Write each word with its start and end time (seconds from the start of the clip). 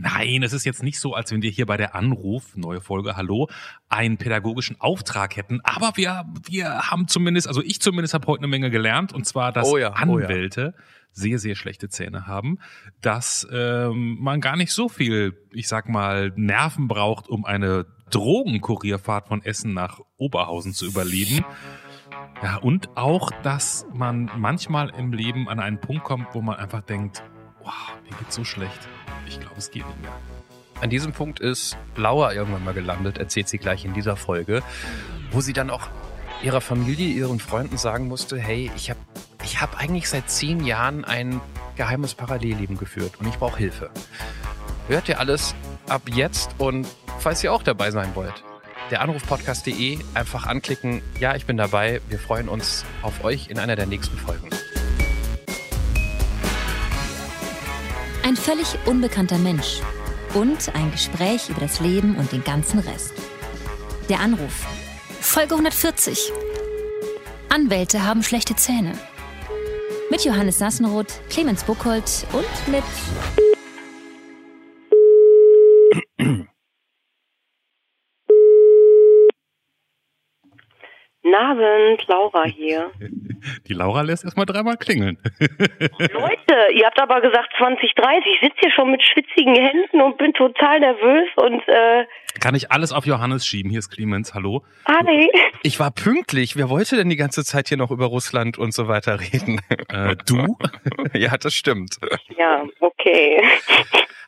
Nein, 0.00 0.42
es 0.42 0.52
ist 0.52 0.64
jetzt 0.64 0.82
nicht 0.82 0.98
so, 0.98 1.14
als 1.14 1.30
wenn 1.30 1.42
wir 1.42 1.50
hier 1.50 1.66
bei 1.66 1.76
der 1.76 1.94
Anruf, 1.94 2.56
neue 2.56 2.80
Folge, 2.80 3.16
hallo, 3.16 3.48
einen 3.88 4.16
pädagogischen 4.16 4.80
Auftrag 4.80 5.36
hätten. 5.36 5.60
Aber 5.62 5.92
wir, 5.96 6.24
wir 6.46 6.90
haben 6.90 7.06
zumindest, 7.06 7.48
also 7.48 7.62
ich 7.62 7.80
zumindest 7.80 8.14
habe 8.14 8.26
heute 8.26 8.40
eine 8.40 8.48
Menge 8.48 8.70
gelernt, 8.70 9.12
und 9.12 9.26
zwar, 9.26 9.52
dass 9.52 9.68
Oh 9.68 9.76
ja, 9.76 9.90
oh 10.06 10.18
ja. 10.18 10.26
Anwälte 10.26 10.74
sehr, 11.12 11.38
sehr 11.38 11.56
schlechte 11.56 11.88
Zähne 11.88 12.26
haben, 12.26 12.58
dass 13.00 13.46
ähm, 13.52 14.16
man 14.20 14.40
gar 14.40 14.56
nicht 14.56 14.72
so 14.72 14.88
viel, 14.88 15.36
ich 15.52 15.68
sag 15.68 15.88
mal, 15.88 16.32
Nerven 16.36 16.88
braucht, 16.88 17.28
um 17.28 17.44
eine 17.44 17.86
Drogenkurierfahrt 18.10 19.28
von 19.28 19.42
Essen 19.44 19.74
nach 19.74 20.00
Oberhausen 20.16 20.72
zu 20.72 20.86
überleben. 20.86 21.44
Ja, 22.42 22.56
und 22.56 22.96
auch, 22.96 23.30
dass 23.42 23.86
man 23.92 24.30
manchmal 24.36 24.90
im 24.90 25.12
Leben 25.12 25.48
an 25.48 25.60
einen 25.60 25.80
Punkt 25.80 26.04
kommt, 26.04 26.28
wo 26.32 26.40
man 26.40 26.56
einfach 26.56 26.82
denkt, 26.82 27.22
wow, 27.64 27.92
mir 28.08 28.16
geht's 28.16 28.34
so 28.34 28.44
schlecht. 28.44 28.88
Ich 29.26 29.38
glaube, 29.40 29.56
es 29.58 29.70
geht 29.70 29.86
nicht 29.86 30.02
mehr. 30.02 30.12
An 30.80 30.90
diesem 30.90 31.12
Punkt 31.12 31.40
ist 31.40 31.76
Laura 31.96 32.32
irgendwann 32.32 32.64
mal 32.64 32.74
gelandet, 32.74 33.18
erzählt 33.18 33.48
sie 33.48 33.58
gleich 33.58 33.84
in 33.84 33.92
dieser 33.92 34.16
Folge, 34.16 34.62
wo 35.30 35.40
sie 35.40 35.52
dann 35.52 35.68
auch 35.70 35.88
ihrer 36.42 36.60
Familie, 36.60 37.08
ihren 37.08 37.38
Freunden 37.38 37.76
sagen 37.76 38.08
musste, 38.08 38.38
hey, 38.38 38.70
ich 38.74 38.88
habe 38.90 39.00
ich 39.44 39.60
hab 39.60 39.78
eigentlich 39.78 40.08
seit 40.08 40.30
zehn 40.30 40.64
Jahren 40.64 41.04
ein 41.04 41.40
geheimes 41.76 42.14
Parallelleben 42.14 42.78
geführt 42.78 43.12
und 43.18 43.26
ich 43.26 43.36
brauche 43.36 43.58
Hilfe. 43.58 43.90
Hört 44.88 45.08
ihr 45.08 45.20
alles 45.20 45.54
ab 45.88 46.02
jetzt 46.12 46.54
und 46.58 46.86
falls 47.18 47.44
ihr 47.44 47.52
auch 47.52 47.62
dabei 47.62 47.90
sein 47.90 48.14
wollt, 48.14 48.42
der 48.90 49.02
Anrufpodcast.de 49.02 49.98
einfach 50.14 50.46
anklicken, 50.46 51.02
ja, 51.20 51.36
ich 51.36 51.46
bin 51.46 51.56
dabei, 51.56 52.00
wir 52.08 52.18
freuen 52.18 52.48
uns 52.48 52.84
auf 53.02 53.22
euch 53.24 53.48
in 53.48 53.58
einer 53.58 53.76
der 53.76 53.86
nächsten 53.86 54.16
Folgen. 54.16 54.48
Ein 58.22 58.36
völlig 58.36 58.76
unbekannter 58.86 59.38
Mensch 59.38 59.80
und 60.34 60.74
ein 60.74 60.90
Gespräch 60.92 61.48
über 61.48 61.60
das 61.60 61.80
Leben 61.80 62.16
und 62.16 62.32
den 62.32 62.44
ganzen 62.44 62.78
Rest. 62.78 63.12
Der 64.08 64.20
Anruf. 64.20 64.66
Folge 65.20 65.54
140. 65.54 66.30
Anwälte 67.48 68.04
haben 68.04 68.22
schlechte 68.22 68.54
Zähne. 68.54 68.92
Mit 70.10 70.24
Johannes 70.24 70.58
Sassenroth, 70.58 71.20
Clemens 71.30 71.64
Buchholz 71.64 72.26
und 72.32 72.72
mit 72.72 72.84
Abend, 81.40 82.06
Laura 82.06 82.44
hier. 82.44 82.90
Die 83.66 83.72
Laura 83.72 84.02
lässt 84.02 84.24
erstmal 84.24 84.44
dreimal 84.44 84.76
klingeln. 84.76 85.16
Leute, 85.40 86.54
ihr 86.74 86.84
habt 86.84 87.00
aber 87.00 87.22
gesagt 87.22 87.48
2030. 87.56 88.26
Ich 88.34 88.40
sitze 88.42 88.56
hier 88.60 88.70
schon 88.72 88.90
mit 88.90 89.02
schwitzigen 89.02 89.54
Händen 89.54 90.02
und 90.02 90.18
bin 90.18 90.34
total 90.34 90.80
nervös 90.80 91.28
und 91.36 91.66
äh, 91.66 92.04
Kann 92.40 92.54
ich 92.54 92.70
alles 92.70 92.92
auf 92.92 93.06
Johannes 93.06 93.46
schieben? 93.46 93.70
Hier 93.70 93.78
ist 93.78 93.88
Clemens, 93.90 94.34
hallo. 94.34 94.62
Harry. 94.86 95.30
Ich 95.62 95.80
war 95.80 95.90
pünktlich. 95.90 96.56
Wer 96.56 96.68
wollte 96.68 96.96
denn 96.96 97.08
die 97.08 97.16
ganze 97.16 97.42
Zeit 97.42 97.68
hier 97.68 97.78
noch 97.78 97.90
über 97.90 98.06
Russland 98.06 98.58
und 98.58 98.74
so 98.74 98.86
weiter 98.86 99.18
reden? 99.20 99.62
Äh, 99.88 100.16
du? 100.26 100.58
ja, 101.14 101.36
das 101.38 101.54
stimmt. 101.54 101.96
Ja, 102.36 102.64
okay. 102.80 103.42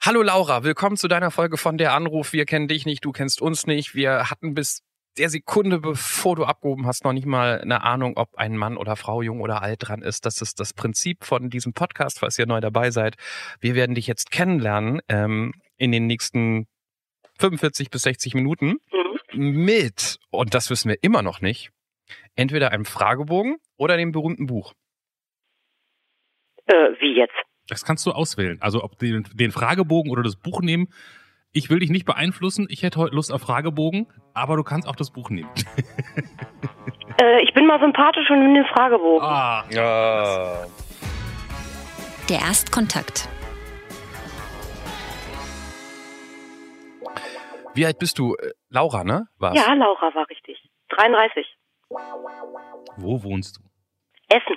Hallo 0.04 0.22
Laura, 0.22 0.64
willkommen 0.64 0.96
zu 0.96 1.06
deiner 1.06 1.30
Folge 1.30 1.58
von 1.58 1.76
Der 1.76 1.92
Anruf. 1.92 2.32
Wir 2.32 2.46
kennen 2.46 2.68
dich 2.68 2.86
nicht, 2.86 3.04
du 3.04 3.12
kennst 3.12 3.42
uns 3.42 3.66
nicht. 3.66 3.94
Wir 3.94 4.30
hatten 4.30 4.54
bis 4.54 4.82
der 5.18 5.28
Sekunde, 5.28 5.78
bevor 5.78 6.36
du 6.36 6.44
abgehoben 6.44 6.86
hast, 6.86 7.04
noch 7.04 7.12
nicht 7.12 7.26
mal 7.26 7.60
eine 7.60 7.82
Ahnung, 7.82 8.16
ob 8.16 8.34
ein 8.36 8.56
Mann 8.56 8.76
oder 8.76 8.96
Frau 8.96 9.22
jung 9.22 9.40
oder 9.40 9.62
alt 9.62 9.86
dran 9.88 10.02
ist. 10.02 10.24
Das 10.26 10.40
ist 10.40 10.58
das 10.60 10.72
Prinzip 10.74 11.24
von 11.24 11.50
diesem 11.50 11.72
Podcast, 11.74 12.18
falls 12.20 12.38
ihr 12.38 12.46
neu 12.46 12.60
dabei 12.60 12.90
seid. 12.90 13.16
Wir 13.60 13.74
werden 13.74 13.94
dich 13.94 14.06
jetzt 14.06 14.30
kennenlernen 14.30 15.00
ähm, 15.08 15.52
in 15.76 15.92
den 15.92 16.06
nächsten 16.06 16.66
45 17.38 17.90
bis 17.90 18.02
60 18.02 18.34
Minuten 18.34 18.76
Mhm. 19.34 19.64
mit, 19.64 20.18
und 20.30 20.52
das 20.54 20.68
wissen 20.68 20.90
wir 20.90 20.98
immer 21.02 21.22
noch 21.22 21.40
nicht, 21.40 21.70
entweder 22.34 22.70
einem 22.70 22.84
Fragebogen 22.84 23.56
oder 23.78 23.96
dem 23.96 24.12
berühmten 24.12 24.46
Buch. 24.46 24.74
Äh, 26.66 26.72
wie 27.00 27.16
jetzt? 27.16 27.34
Das 27.68 27.84
kannst 27.84 28.04
du 28.06 28.12
auswählen. 28.12 28.60
Also 28.60 28.82
ob 28.84 28.98
den, 28.98 29.26
den 29.34 29.52
Fragebogen 29.52 30.10
oder 30.10 30.22
das 30.22 30.36
Buch 30.36 30.60
nehmen. 30.60 30.88
Ich 31.52 31.70
will 31.70 31.78
dich 31.78 31.90
nicht 31.90 32.04
beeinflussen. 32.06 32.66
Ich 32.68 32.82
hätte 32.82 32.98
heute 32.98 33.14
Lust 33.14 33.32
auf 33.32 33.42
Fragebogen, 33.42 34.06
aber 34.34 34.56
du 34.56 34.62
kannst 34.62 34.88
auch 34.88 34.96
das 34.96 35.10
Buch 35.10 35.30
nehmen. 35.30 35.50
Äh, 37.20 37.42
ich 37.42 37.52
bin 37.52 37.66
mal 37.66 37.78
sympathisch 37.78 38.28
und 38.30 38.38
nimm 38.40 38.54
den 38.54 38.64
Fragebogen. 38.64 39.22
Ah, 39.28 39.64
Ja. 39.70 40.64
Der 42.28 42.38
Erstkontakt. 42.38 43.28
Wie 47.74 47.86
alt 47.86 47.98
bist 47.98 48.18
du? 48.18 48.34
Äh, 48.36 48.52
Laura, 48.70 49.04
ne? 49.04 49.26
War's? 49.38 49.54
Ja, 49.56 49.72
Laura 49.74 50.14
war 50.14 50.28
richtig. 50.30 50.58
33. 50.88 51.46
wo 52.96 53.22
wohnst 53.22 53.58
du? 53.58 53.62
Essen. 54.34 54.56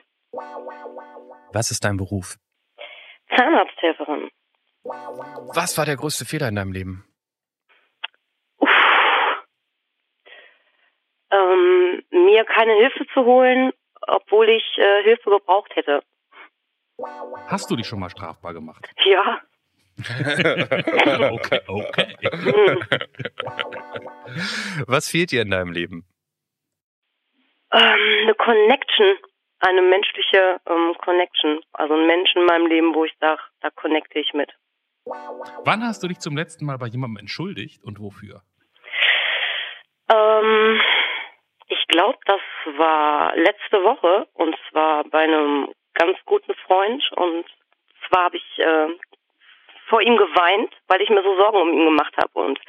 Was 1.54 1.72
ist 1.72 1.84
dein 1.84 1.98
Beruf? 1.98 2.38
Zahnarzthelferin. 3.36 4.30
Was 4.84 5.78
war 5.78 5.86
der 5.86 5.98
größte 5.98 6.26
Fehler 6.26 6.48
in 6.50 6.56
deinem 6.56 6.72
Leben? 6.72 7.06
Ähm, 11.32 12.04
mir 12.12 12.46
keine 12.46 12.74
Hilfe 12.74 13.06
zu 13.14 13.26
holen, 13.26 13.72
obwohl 14.08 14.50
ich 14.50 14.64
äh, 14.78 15.04
Hilfe 15.04 15.30
gebraucht 15.30 15.76
hätte. 15.76 16.02
Hast 17.48 17.70
du 17.70 17.76
dich 17.76 17.88
schon 17.88 18.00
mal 18.00 18.10
strafbar 18.10 18.54
gemacht? 18.54 18.88
Ja. 19.06 19.42
okay, 21.32 21.62
okay. 21.68 22.18
Was 24.88 25.10
fehlt 25.10 25.32
dir 25.32 25.42
in 25.42 25.52
deinem 25.52 25.72
Leben? 25.72 26.06
Ähm, 27.72 27.98
eine 28.24 28.36
Connection, 28.36 29.16
eine 29.60 29.82
menschliche 29.82 30.60
ähm, 30.68 30.96
Connection. 30.98 31.62
Also 31.72 31.94
ein 31.94 32.08
Mensch 32.08 32.36
in 32.36 32.46
meinem 32.46 32.68
Leben, 32.68 32.94
wo 32.94 33.06
ich 33.06 33.14
sage, 33.22 33.42
da 33.62 33.70
connecte 33.70 34.20
ich 34.20 34.34
mit. 34.34 34.52
Wann 35.64 35.84
hast 35.84 36.04
du 36.04 36.08
dich 36.08 36.20
zum 36.20 36.36
letzten 36.36 36.66
Mal 36.66 36.78
bei 36.78 36.88
jemandem 36.88 37.22
entschuldigt 37.22 37.84
und 37.84 38.00
wofür? 38.00 38.42
Ähm, 40.12 40.82
ich 41.68 41.88
glaube, 41.88 42.18
das 42.26 42.42
war 42.78 43.36
letzte 43.36 43.84
Woche 43.84 44.28
und 44.34 44.56
zwar 44.70 45.04
bei 45.06 45.20
einem 45.20 45.70
ganz 45.94 46.18
guten 46.26 46.54
Freund 46.66 47.04
und 47.14 47.46
zwar 48.08 48.26
habe 48.26 48.38
ich 48.38 48.60
äh, 48.60 48.88
vor 49.88 50.02
ihm 50.02 50.18
geweint, 50.18 50.74
weil 50.88 51.02
ich 51.02 51.10
mir 51.10 51.24
so 51.24 51.36
Sorgen 51.38 51.58
um 51.58 51.74
ihn 51.74 51.86
gemacht 51.86 52.14
habe 52.18 52.40
und 52.40 52.60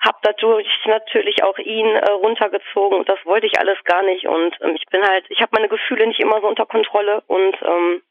habe 0.00 0.18
dadurch 0.22 0.68
natürlich 0.86 1.42
auch 1.42 1.58
ihn 1.58 1.86
äh, 1.86 2.10
runtergezogen 2.12 2.98
und 2.98 3.08
das 3.08 3.18
wollte 3.24 3.46
ich 3.46 3.58
alles 3.58 3.78
gar 3.84 4.02
nicht 4.02 4.26
und 4.26 4.56
ähm, 4.60 4.76
ich 4.76 4.86
bin 4.90 5.02
halt, 5.02 5.24
ich 5.28 5.40
habe 5.40 5.50
meine 5.54 5.68
Gefühle 5.68 6.06
nicht 6.06 6.20
immer 6.20 6.40
so 6.40 6.46
unter 6.46 6.66
Kontrolle 6.66 7.22
und 7.26 7.56
ähm, 7.62 8.02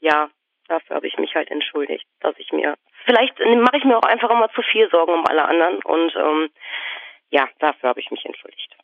ja, 0.00 0.28
dafür 0.68 0.96
habe 0.96 1.06
ich 1.06 1.16
mich 1.18 1.34
halt 1.34 1.50
entschuldigt, 1.50 2.06
dass 2.20 2.34
ich 2.38 2.52
mir 2.52 2.74
vielleicht 3.04 3.38
mache 3.38 3.76
ich 3.76 3.84
mir 3.84 3.96
auch 3.96 4.08
einfach 4.08 4.30
immer 4.30 4.50
zu 4.50 4.62
viel 4.62 4.90
Sorgen 4.90 5.12
um 5.12 5.24
alle 5.26 5.44
anderen 5.44 5.82
und 5.84 6.14
ähm, 6.16 6.50
ja, 7.30 7.48
dafür 7.60 7.90
habe 7.90 8.00
ich 8.00 8.10
mich 8.10 8.24
entschuldigt. 8.24 8.76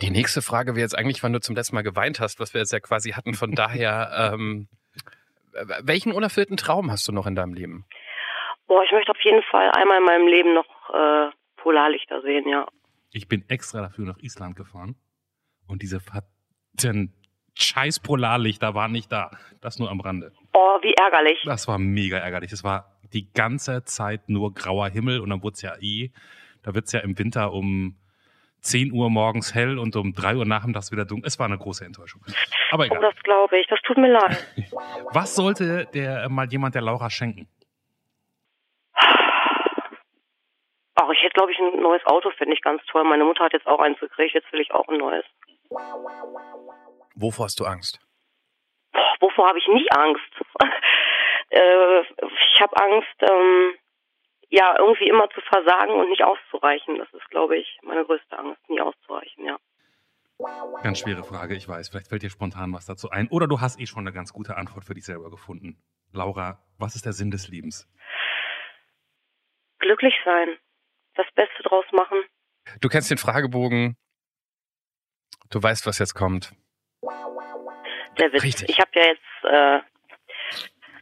Die 0.00 0.10
nächste 0.10 0.42
Frage 0.42 0.74
wäre 0.74 0.82
jetzt 0.82 0.96
eigentlich, 0.96 1.22
wann 1.22 1.32
du 1.32 1.40
zum 1.40 1.56
letzten 1.56 1.74
Mal 1.74 1.82
geweint 1.82 2.20
hast, 2.20 2.40
was 2.40 2.54
wir 2.54 2.60
jetzt 2.60 2.72
ja 2.72 2.80
quasi 2.80 3.12
hatten. 3.12 3.34
Von 3.34 3.52
daher, 3.54 4.32
ähm, 4.32 4.68
welchen 5.82 6.12
unerfüllten 6.12 6.56
Traum 6.56 6.90
hast 6.90 7.06
du 7.08 7.12
noch 7.12 7.26
in 7.26 7.34
deinem 7.34 7.54
Leben? 7.54 7.86
Boah, 8.66 8.82
ich 8.84 8.92
möchte 8.92 9.12
auf 9.12 9.20
jeden 9.22 9.42
Fall 9.44 9.70
einmal 9.70 9.98
in 9.98 10.04
meinem 10.04 10.26
Leben 10.26 10.54
noch 10.54 10.66
äh, 10.92 11.30
Polarlichter 11.56 12.20
sehen, 12.22 12.48
ja. 12.48 12.66
Ich 13.12 13.28
bin 13.28 13.44
extra 13.48 13.80
dafür 13.80 14.04
nach 14.04 14.18
Island 14.18 14.56
gefahren 14.56 14.96
und 15.66 15.82
diese 15.82 16.00
verdammten 16.00 17.14
scheiß 17.54 18.00
Polarlichter 18.00 18.74
waren 18.74 18.92
nicht 18.92 19.10
da. 19.10 19.30
Das 19.60 19.78
nur 19.78 19.90
am 19.90 20.00
Rande. 20.00 20.32
Oh, 20.52 20.78
wie 20.82 20.92
ärgerlich. 20.94 21.40
Das 21.44 21.68
war 21.68 21.78
mega 21.78 22.18
ärgerlich. 22.18 22.52
Es 22.52 22.64
war 22.64 22.98
die 23.12 23.32
ganze 23.32 23.84
Zeit 23.84 24.28
nur 24.28 24.52
grauer 24.52 24.88
Himmel 24.88 25.20
und 25.20 25.30
dann 25.30 25.42
wurde 25.42 25.54
es 25.54 25.62
ja 25.62 25.74
eh, 25.80 26.10
da 26.62 26.74
wird 26.74 26.86
es 26.86 26.92
ja 26.92 27.00
im 27.00 27.18
Winter 27.18 27.52
um 27.52 27.96
10 28.66 28.92
Uhr 28.92 29.10
morgens 29.10 29.54
hell 29.54 29.78
und 29.78 29.94
um 29.96 30.12
3 30.12 30.36
Uhr 30.36 30.44
nachmittags 30.44 30.90
wieder 30.92 31.04
dunkel. 31.04 31.26
Es 31.28 31.38
war 31.38 31.46
eine 31.46 31.56
große 31.58 31.84
Enttäuschung. 31.84 32.20
Aber 32.70 32.82
Oh, 32.82 32.86
egal. 32.86 33.00
das 33.00 33.14
glaube 33.22 33.58
ich. 33.58 33.66
Das 33.68 33.80
tut 33.82 33.96
mir 33.96 34.10
leid. 34.12 34.46
Was 35.12 35.34
sollte 35.36 35.86
der 35.94 36.24
äh, 36.24 36.28
mal 36.28 36.46
jemand 36.50 36.74
der 36.74 36.82
Laura 36.82 37.08
schenken? 37.10 37.48
Ach, 40.98 41.10
ich 41.12 41.22
hätte, 41.22 41.34
glaube 41.34 41.52
ich, 41.52 41.58
ein 41.58 41.80
neues 41.80 42.04
Auto, 42.06 42.30
finde 42.38 42.54
ich 42.54 42.62
ganz 42.62 42.82
toll. 42.90 43.04
Meine 43.04 43.24
Mutter 43.24 43.44
hat 43.44 43.52
jetzt 43.52 43.66
auch 43.66 43.80
eins 43.80 44.00
gekriegt, 44.00 44.34
jetzt 44.34 44.50
will 44.52 44.60
ich 44.60 44.72
auch 44.72 44.88
ein 44.88 44.96
neues. 44.98 45.24
Wovor 47.14 47.44
hast 47.44 47.60
du 47.60 47.64
Angst? 47.66 48.00
Boah, 48.92 49.14
wovor 49.20 49.48
habe 49.48 49.58
ich 49.58 49.68
nicht 49.68 49.92
Angst? 49.96 50.22
äh, 51.50 52.00
ich 52.00 52.60
habe 52.60 52.76
Angst, 52.82 53.14
ähm, 53.20 53.74
ja, 54.48 54.76
irgendwie 54.78 55.08
immer 55.08 55.28
zu 55.30 55.40
versagen 55.40 55.92
und 55.92 56.08
nicht 56.10 56.22
auszureichen. 56.22 56.98
Das 56.98 57.12
ist, 57.12 57.28
glaube 57.30 57.56
ich, 57.56 57.78
meine 57.82 58.04
größte 58.04 58.38
Angst, 58.38 58.60
nie 58.68 58.80
auszureichen, 58.80 59.44
ja. 59.44 59.58
Ganz 60.82 60.98
schwere 60.98 61.24
Frage, 61.24 61.54
ich 61.54 61.66
weiß. 61.66 61.88
Vielleicht 61.88 62.08
fällt 62.08 62.22
dir 62.22 62.30
spontan 62.30 62.72
was 62.72 62.84
dazu 62.84 63.08
ein. 63.10 63.28
Oder 63.28 63.46
du 63.46 63.60
hast 63.60 63.80
eh 63.80 63.86
schon 63.86 64.00
eine 64.00 64.12
ganz 64.12 64.32
gute 64.32 64.56
Antwort 64.56 64.84
für 64.84 64.94
dich 64.94 65.06
selber 65.06 65.30
gefunden. 65.30 65.82
Laura, 66.12 66.58
was 66.78 66.94
ist 66.94 67.06
der 67.06 67.14
Sinn 67.14 67.30
des 67.30 67.48
Lebens? 67.48 67.88
glücklich 69.86 70.14
sein. 70.24 70.58
Das 71.14 71.26
Beste 71.34 71.62
draus 71.62 71.84
machen. 71.92 72.18
Du 72.80 72.88
kennst 72.88 73.10
den 73.10 73.18
Fragebogen. 73.18 73.96
Du 75.50 75.62
weißt, 75.62 75.86
was 75.86 75.98
jetzt 75.98 76.14
kommt. 76.14 76.52
Der 78.18 78.32
Witz. 78.32 78.42
Richtig. 78.42 78.68
Ich 78.68 78.80
habe 78.80 78.90
ja 78.94 79.06
jetzt 79.06 79.44
äh, 79.44 79.80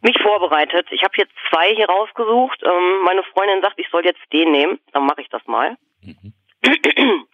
mich 0.05 0.17
vorbereitet. 0.23 0.87
Ich 0.91 1.03
habe 1.03 1.15
jetzt 1.17 1.33
zwei 1.51 1.75
hier 1.75 1.87
rausgesucht. 1.89 2.63
Ähm, 2.63 3.03
meine 3.05 3.23
Freundin 3.33 3.61
sagt, 3.63 3.79
ich 3.79 3.89
soll 3.91 4.05
jetzt 4.05 4.21
den 4.33 4.53
nehmen. 4.53 4.79
Dann 4.93 5.05
mache 5.07 5.21
ich 5.23 5.29
das 5.31 5.43
mal. 5.47 5.77
Mhm. 6.03 6.35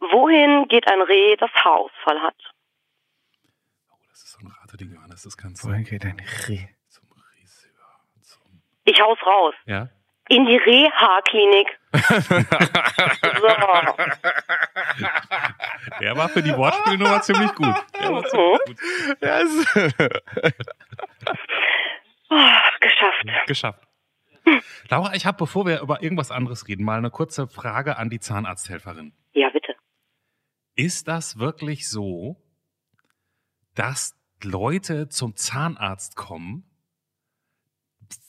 Wohin 0.00 0.66
geht 0.68 0.86
ein 0.90 1.00
Reh, 1.02 1.36
das 1.36 1.50
Haarausfall 1.52 2.20
hat? 2.22 2.36
Oh, 3.90 3.96
das 4.10 4.22
ist 4.22 4.32
so 4.32 4.38
ein 4.46 4.52
Rateding, 4.62 4.92
Johannes. 4.94 5.22
Das 5.22 5.36
kannst 5.36 5.64
du 5.64 5.68
Wohin 5.68 5.84
geht 5.84 6.04
ein 6.04 6.18
Reh? 6.48 6.68
zum 6.88 7.04
Friseur. 7.08 8.00
Zum 8.22 8.42
Ich 8.84 9.00
hau's 9.00 9.18
raus. 9.26 9.54
ja? 9.66 9.88
In 10.28 10.46
die 10.46 10.56
Rehhaarklinik. 10.56 11.78
so. 11.92 11.98
Der 16.00 16.16
war 16.16 16.28
für 16.28 16.40
die 16.42 16.56
Wortspielnummer 16.56 17.20
ziemlich 17.20 17.52
gut. 17.54 17.74
Der 17.98 18.12
war 18.12 18.24
ziemlich 18.24 18.60
gut. 18.64 18.76
Ah, 22.30 22.62
geschafft. 22.80 23.46
Geschafft. 23.46 23.88
Laura, 24.88 25.14
ich 25.14 25.26
habe, 25.26 25.36
bevor 25.36 25.66
wir 25.66 25.80
über 25.80 26.02
irgendwas 26.02 26.30
anderes 26.30 26.66
reden, 26.68 26.84
mal 26.84 26.98
eine 26.98 27.10
kurze 27.10 27.46
Frage 27.46 27.98
an 27.98 28.08
die 28.08 28.20
Zahnarzthelferin. 28.20 29.12
Ja, 29.32 29.50
bitte. 29.50 29.74
Ist 30.76 31.08
das 31.08 31.38
wirklich 31.38 31.88
so, 31.88 32.42
dass 33.74 34.16
Leute 34.42 35.08
zum 35.08 35.36
Zahnarzt 35.36 36.16
kommen, 36.16 36.64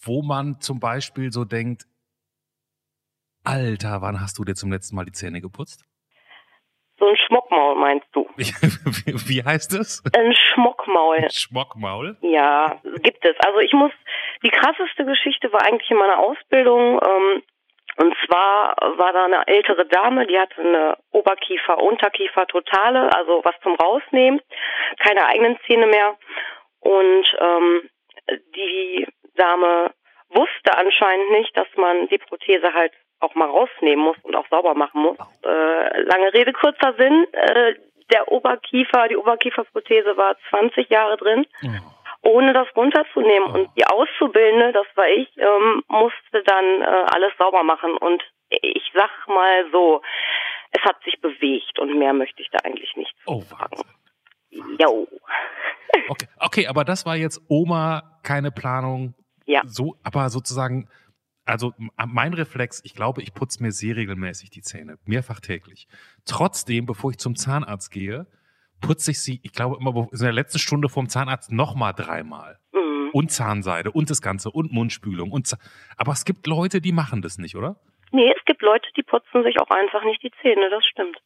wo 0.02 0.22
man 0.22 0.60
zum 0.60 0.80
Beispiel 0.80 1.32
so 1.32 1.46
denkt, 1.46 1.88
Alter, 3.44 4.02
wann 4.02 4.22
hast 4.22 4.38
du 4.38 4.44
dir 4.44 4.54
zum 4.54 4.72
letzten 4.72 4.96
Mal 4.96 5.06
die 5.06 5.14
Zähne 5.14 5.42
geputzt? 5.42 5.86
So 7.02 7.08
ein 7.08 7.18
Schmockmaul 7.18 7.76
meinst 7.78 8.06
du? 8.12 8.30
Wie, 8.38 9.44
heißt 9.44 9.74
es? 9.74 10.04
Ein 10.16 10.36
Schmockmaul. 10.36 11.28
Schmockmaul? 11.32 12.16
Ja, 12.22 12.80
gibt 13.02 13.26
es. 13.26 13.36
Also 13.44 13.58
ich 13.58 13.74
muss, 13.74 13.92
die 14.44 14.52
krasseste 14.52 15.04
Geschichte 15.06 15.52
war 15.52 15.64
eigentlich 15.64 15.90
in 15.90 15.98
meiner 15.98 16.20
Ausbildung. 16.20 17.02
Ähm, 17.02 17.42
und 17.98 18.16
zwar 18.24 18.76
war 18.98 19.14
da 19.14 19.26
eine 19.26 19.48
ältere 19.48 19.88
Dame, 19.88 20.28
die 20.28 20.38
hatte 20.38 20.62
eine 20.62 20.98
Oberkiefer, 21.10 21.80
Unterkiefer 21.82 22.46
totale, 22.46 23.12
also 23.16 23.42
was 23.44 23.56
zum 23.64 23.74
Rausnehmen, 23.74 24.40
keine 25.00 25.26
eigenen 25.26 25.58
Zähne 25.66 25.88
mehr. 25.88 26.16
Und 26.82 27.26
ähm, 27.40 27.90
die 28.56 29.08
Dame 29.38 29.92
wusste 30.34 30.78
anscheinend 30.78 31.32
nicht, 31.32 31.56
dass 31.58 31.68
man 31.76 32.08
die 32.08 32.18
Prothese 32.18 32.74
halt 32.74 32.94
auch 33.20 33.36
mal 33.36 33.50
rausnehmen 33.50 34.04
muss 34.04 34.18
und 34.24 34.36
auch 34.36 34.48
sauber 34.50 34.74
machen 34.74 35.02
muss. 35.02 35.18
Äh, 35.44 36.02
lange 36.02 36.34
Rede, 36.34 36.54
kurzer 36.54 36.94
Sinn. 36.98 37.26
Äh, 37.34 37.76
der 38.12 38.32
Oberkiefer, 38.32 39.08
die 39.08 39.16
Oberkieferprothese 39.16 40.18
war 40.18 40.36
20 40.50 40.90
Jahre 40.90 41.16
drin, 41.18 41.46
ohne 42.24 42.52
das 42.54 42.68
runterzunehmen. 42.76 43.50
Und 43.52 43.70
die 43.78 43.86
Auszubildende, 43.86 44.74
das 44.74 44.86
war 44.96 45.08
ich, 45.08 45.30
ähm, 45.38 45.84
musste 45.88 46.44
dann 46.46 46.82
äh, 46.82 47.06
alles 47.14 47.32
sauber 47.38 47.64
machen. 47.64 47.96
Und 47.98 48.22
ich 48.50 48.92
sag 48.94 49.10
mal 49.28 49.66
so, 49.72 50.02
es 50.72 50.82
hat 50.82 51.02
sich 51.04 51.22
bewegt 51.22 51.80
und 51.80 51.98
mehr 51.98 52.14
möchte 52.14 52.42
ich 52.42 52.50
da 52.52 52.60
eigentlich 52.64 52.94
nicht 52.98 53.14
Oh, 53.28 53.42
sagen. 53.42 53.82
Jo. 54.80 55.08
Okay, 56.10 56.28
okay, 56.40 56.68
aber 56.68 56.84
das 56.84 57.06
war 57.06 57.16
jetzt 57.16 57.42
Oma, 57.50 58.20
keine 58.24 58.52
Planung. 58.52 59.14
Ja. 59.46 59.62
So, 59.66 59.98
aber 60.04 60.30
sozusagen, 60.30 60.88
also 61.46 61.74
mein 62.08 62.34
Reflex, 62.34 62.82
ich 62.84 62.94
glaube, 62.94 63.22
ich 63.22 63.34
putze 63.34 63.62
mir 63.62 63.72
sehr 63.72 63.96
regelmäßig 63.96 64.50
die 64.50 64.62
Zähne, 64.62 64.98
mehrfach 65.06 65.40
täglich. 65.40 65.88
Trotzdem, 66.26 66.86
bevor 66.86 67.12
ich 67.12 67.18
zum 67.18 67.36
Zahnarzt 67.36 67.92
gehe, 67.92 68.28
putze 68.82 69.12
ich 69.12 69.22
sie, 69.22 69.40
ich 69.44 69.54
glaube 69.54 69.78
immer 69.80 70.08
in 70.12 70.20
der 70.20 70.32
letzten 70.32 70.60
Stunde 70.60 70.90
vom 70.90 71.08
Zahnarzt 71.10 71.52
nochmal 71.52 71.94
dreimal. 71.94 72.60
Mhm. 72.74 73.10
Und 73.14 73.32
Zahnseide 73.32 73.92
und 73.92 74.10
das 74.10 74.22
Ganze 74.22 74.50
und 74.52 74.72
Mundspülung 74.72 75.32
und 75.32 75.56
aber 75.98 76.12
es 76.14 76.26
gibt 76.26 76.48
Leute, 76.48 76.82
die 76.82 76.92
machen 76.92 77.22
das 77.22 77.38
nicht, 77.38 77.56
oder? 77.56 77.80
Nee, 78.12 78.34
es 78.38 78.44
gibt 78.46 78.62
Leute, 78.62 78.88
die 78.98 79.04
putzen 79.04 79.44
sich 79.44 79.60
auch 79.60 79.70
einfach 79.70 80.04
nicht 80.04 80.22
die 80.24 80.32
Zähne, 80.42 80.70
das 80.70 80.86
stimmt. 80.86 81.18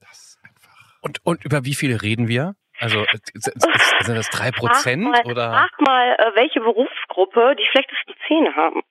Das 0.00 0.10
ist 0.10 0.38
einfach. 0.44 0.98
Und, 1.00 1.24
und 1.24 1.44
über 1.44 1.64
wie 1.64 1.74
viele 1.74 2.02
reden 2.02 2.28
wir? 2.28 2.54
Also 2.82 3.00
äh, 3.04 3.18
sind 3.34 4.16
das 4.16 4.28
drei 4.30 4.50
Prozent 4.50 5.06
oder? 5.24 5.50
Frag 5.52 5.80
mal, 5.80 6.14
äh, 6.18 6.34
welche 6.34 6.60
Berufsgruppe 6.60 7.54
die 7.58 7.64
schlechtesten 7.70 8.12
Zähne 8.26 8.54
haben. 8.56 8.82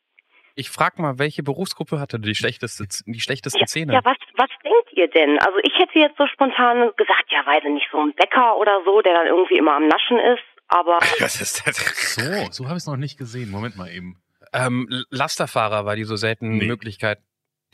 Ich 0.56 0.70
frag 0.70 1.00
mal, 1.00 1.18
welche 1.20 1.44
Berufsgruppe 1.44 2.00
hatte 2.00 2.20
die 2.20 2.36
schlechteste, 2.36 2.86
die 3.06 3.20
schlechtesten 3.22 3.60
Ja, 3.60 3.66
Zähne? 3.66 3.94
ja 3.94 4.02
was, 4.04 4.18
was 4.36 4.50
denkt 4.64 4.92
ihr 4.94 5.08
denn? 5.10 5.40
Also 5.40 5.58
ich 5.64 5.74
hätte 5.78 5.98
jetzt 6.00 6.18
so 6.18 6.28
spontan 6.28 6.92
gesagt, 6.98 7.26
ja, 7.30 7.46
weiß 7.46 7.64
ich 7.66 7.72
nicht, 7.72 7.88
so 7.92 8.00
ein 8.00 8.14
Bäcker 8.16 8.58
oder 8.58 8.82
so, 8.86 9.02
der 9.02 9.14
dann 9.14 9.28
irgendwie 9.28 9.58
immer 9.58 9.74
am 9.74 9.88
Naschen 9.88 10.20
ist, 10.20 10.44
aber 10.68 11.00
Was 11.20 11.42
ist 11.42 11.66
das? 11.66 11.78
So, 12.16 12.52
so 12.52 12.66
habe 12.66 12.76
ich 12.78 12.84
es 12.84 12.88
noch 12.88 12.98
nicht 12.98 13.18
gesehen. 13.18 13.50
Moment 13.52 13.76
mal 13.78 13.90
eben. 13.92 14.22
Ähm, 14.54 14.88
Lasterfahrer, 15.10 15.86
weil 15.86 15.96
die 15.98 16.04
so 16.04 16.16
selten 16.18 16.58
Nee. 16.58 16.66
Möglichkeit 16.68 17.20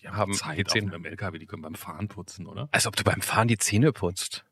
Die 0.02 0.10
haben. 0.10 0.32
die 0.34 0.38
Zeit 0.38 0.66
auf 0.68 0.74
Zähne. 0.74 0.92
dem 0.92 1.06
LKW, 1.06 1.40
die 1.40 1.48
können 1.48 1.64
beim 1.64 1.76
Fahren 1.76 2.08
putzen, 2.08 2.46
oder? 2.46 2.70
Als 2.72 2.86
ob 2.86 2.96
du 2.96 3.04
beim 3.04 3.22
Fahren 3.22 3.48
die 3.48 3.58
Zähne 3.58 3.92
putzt. 3.92 4.46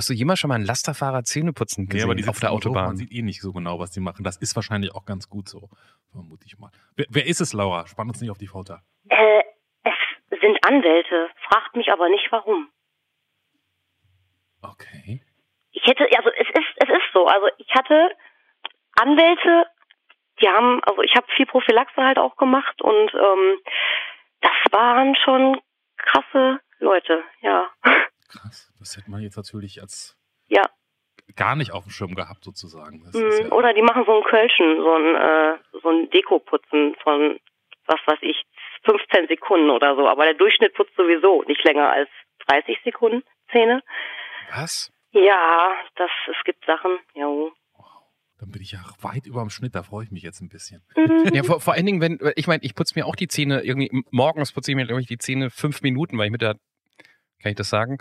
Hast 0.00 0.08
du 0.08 0.14
jemals 0.14 0.38
schon 0.40 0.48
mal 0.48 0.54
einen 0.54 0.64
Lasterfahrer 0.64 1.24
Zähne 1.24 1.52
putzen 1.52 1.86
gesehen 1.86 2.08
auf 2.10 2.16
sitzen 2.16 2.40
der 2.40 2.48
im 2.48 2.56
Auto, 2.56 2.70
Man 2.70 2.78
Autobahn? 2.78 2.96
sieht 2.96 3.12
eh 3.12 3.20
nicht 3.20 3.42
so 3.42 3.52
genau, 3.52 3.78
was 3.78 3.90
die 3.90 4.00
machen. 4.00 4.24
Das 4.24 4.38
ist 4.38 4.56
wahrscheinlich 4.56 4.94
auch 4.94 5.04
ganz 5.04 5.28
gut 5.28 5.46
so, 5.46 5.68
vermute 6.10 6.46
ich 6.46 6.58
mal. 6.58 6.70
Wer, 6.96 7.04
wer 7.10 7.26
ist 7.26 7.42
es, 7.42 7.52
Laura? 7.52 7.86
Spann 7.86 8.08
uns 8.08 8.18
nicht 8.18 8.30
auf 8.30 8.38
die 8.38 8.46
Folter. 8.46 8.82
äh, 9.10 9.42
es 9.84 10.40
sind 10.40 10.56
Anwälte. 10.64 11.28
Fragt 11.50 11.76
mich 11.76 11.92
aber 11.92 12.08
nicht 12.08 12.26
warum. 12.30 12.70
Okay. 14.62 15.22
Ich 15.72 15.84
hätte, 15.84 16.06
also 16.16 16.30
es 16.30 16.48
ist, 16.48 16.72
es 16.76 16.88
ist 16.88 17.12
so. 17.12 17.26
Also 17.26 17.48
ich 17.58 17.68
hatte 17.74 18.08
Anwälte, 18.98 19.66
die 20.40 20.48
haben, 20.48 20.82
also 20.84 21.02
ich 21.02 21.14
habe 21.14 21.26
viel 21.36 21.44
Prophylaxe 21.44 22.02
halt 22.02 22.18
auch 22.18 22.36
gemacht 22.36 22.80
und 22.80 23.12
ähm, 23.12 23.58
das 24.40 24.72
waren 24.72 25.14
schon 25.16 25.60
krasse 25.98 26.58
Leute, 26.78 27.22
ja. 27.42 27.68
Krass. 28.30 28.72
Das 28.78 28.96
hätte 28.96 29.10
man 29.10 29.20
jetzt 29.22 29.36
natürlich 29.36 29.80
als 29.80 30.16
Ja. 30.48 30.62
gar 31.36 31.56
nicht 31.56 31.72
auf 31.72 31.84
dem 31.84 31.90
Schirm 31.90 32.14
gehabt, 32.14 32.44
sozusagen. 32.44 33.02
Das 33.04 33.14
ist 33.14 33.40
Mhm. 33.40 33.46
ja, 33.48 33.52
Oder 33.52 33.74
die 33.74 33.82
machen 33.82 34.04
so 34.06 34.16
ein 34.16 34.24
Kölschen, 34.24 34.76
so 34.82 34.92
ein, 34.94 35.14
äh, 35.16 35.58
so 35.82 35.88
ein 35.90 36.10
Dekoputzen 36.10 36.96
von, 37.02 37.38
was 37.86 38.00
weiß 38.06 38.18
ich, 38.22 38.42
15 38.84 39.26
Sekunden 39.28 39.70
oder 39.70 39.94
so. 39.96 40.08
Aber 40.08 40.24
der 40.24 40.34
Durchschnitt 40.34 40.74
putzt 40.74 40.94
sowieso 40.96 41.42
nicht 41.44 41.62
länger 41.64 41.90
als 41.90 42.08
30 42.46 42.78
Sekunden 42.84 43.22
Zähne. 43.52 43.82
Was? 44.54 44.90
Ja, 45.12 45.74
das, 45.96 46.10
es 46.28 46.36
gibt 46.44 46.64
Sachen, 46.64 46.98
ja. 47.14 47.26
dann 48.38 48.50
bin 48.50 48.62
ich 48.62 48.72
ja 48.72 48.78
weit 49.02 49.26
über 49.26 49.40
dem 49.40 49.50
Schnitt, 49.50 49.74
da 49.74 49.82
freue 49.82 50.04
ich 50.04 50.10
mich 50.10 50.22
jetzt 50.22 50.40
ein 50.40 50.48
bisschen. 50.48 50.82
Ja, 51.32 51.42
vor, 51.42 51.60
vor 51.60 51.74
allen 51.74 51.84
Dingen, 51.84 52.00
wenn, 52.00 52.18
ich 52.36 52.46
meine, 52.46 52.62
ich 52.62 52.74
putze 52.74 52.98
mir 52.98 53.06
auch 53.06 53.14
die 53.16 53.28
Zähne 53.28 53.60
irgendwie, 53.62 53.90
morgens 54.10 54.52
putze 54.52 54.70
ich 54.70 54.76
mir, 54.76 54.86
glaube 54.86 55.00
ich, 55.02 55.06
die 55.08 55.18
Zähne 55.18 55.50
fünf 55.50 55.82
Minuten, 55.82 56.16
weil 56.16 56.26
ich 56.26 56.32
mit 56.32 56.40
der, 56.42 56.56
kann 57.42 57.50
ich 57.50 57.56
das 57.56 57.68
sagen? 57.68 57.98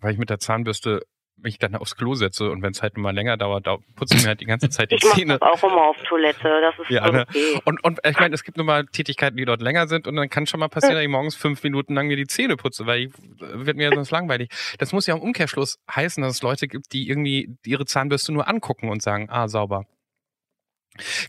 Weil 0.00 0.12
ich 0.12 0.18
mit 0.18 0.30
der 0.30 0.38
Zahnbürste 0.38 1.02
mich 1.38 1.58
dann 1.58 1.74
aufs 1.74 1.96
Klo 1.96 2.14
setze 2.14 2.50
und 2.50 2.62
wenn 2.62 2.72
es 2.72 2.82
halt 2.82 2.96
mal 2.96 3.14
länger 3.14 3.36
dauert, 3.36 3.66
da 3.66 3.76
putze 3.94 4.16
ich 4.16 4.22
mir 4.22 4.28
halt 4.28 4.40
die 4.40 4.46
ganze 4.46 4.70
Zeit 4.70 4.90
die 4.90 4.94
Ich 4.94 5.04
mache 5.04 5.16
Zähne. 5.16 5.38
das 5.38 5.42
auch 5.42 5.62
immer 5.64 5.82
auf 5.88 5.96
Toilette, 6.04 6.60
das 6.62 6.78
ist 6.78 6.90
Ja, 6.90 7.10
ne? 7.10 7.26
okay. 7.28 7.60
Und, 7.66 7.84
und 7.84 8.00
ich 8.06 8.18
meine, 8.18 8.34
es 8.34 8.42
gibt 8.42 8.56
nun 8.56 8.64
mal 8.64 8.86
Tätigkeiten, 8.86 9.36
die 9.36 9.44
dort 9.44 9.60
länger 9.60 9.86
sind 9.86 10.06
und 10.06 10.16
dann 10.16 10.30
kann 10.30 10.46
schon 10.46 10.60
mal 10.60 10.68
passieren, 10.68 10.94
dass 10.94 11.02
ich 11.02 11.10
morgens 11.10 11.34
fünf 11.34 11.62
Minuten 11.62 11.94
lang 11.94 12.06
mir 12.06 12.16
die 12.16 12.26
Zähne 12.26 12.56
putze, 12.56 12.86
weil 12.86 13.00
ich, 13.02 13.12
wird 13.38 13.76
mir 13.76 13.90
sonst 13.92 14.10
langweilig. 14.10 14.48
Das 14.78 14.92
muss 14.92 15.06
ja 15.06 15.14
im 15.14 15.20
Umkehrschluss 15.20 15.78
heißen, 15.94 16.22
dass 16.22 16.36
es 16.36 16.42
Leute 16.42 16.68
gibt, 16.68 16.92
die 16.94 17.06
irgendwie 17.08 17.54
ihre 17.66 17.84
Zahnbürste 17.84 18.32
nur 18.32 18.48
angucken 18.48 18.88
und 18.88 19.02
sagen, 19.02 19.28
ah, 19.28 19.46
sauber. 19.46 19.84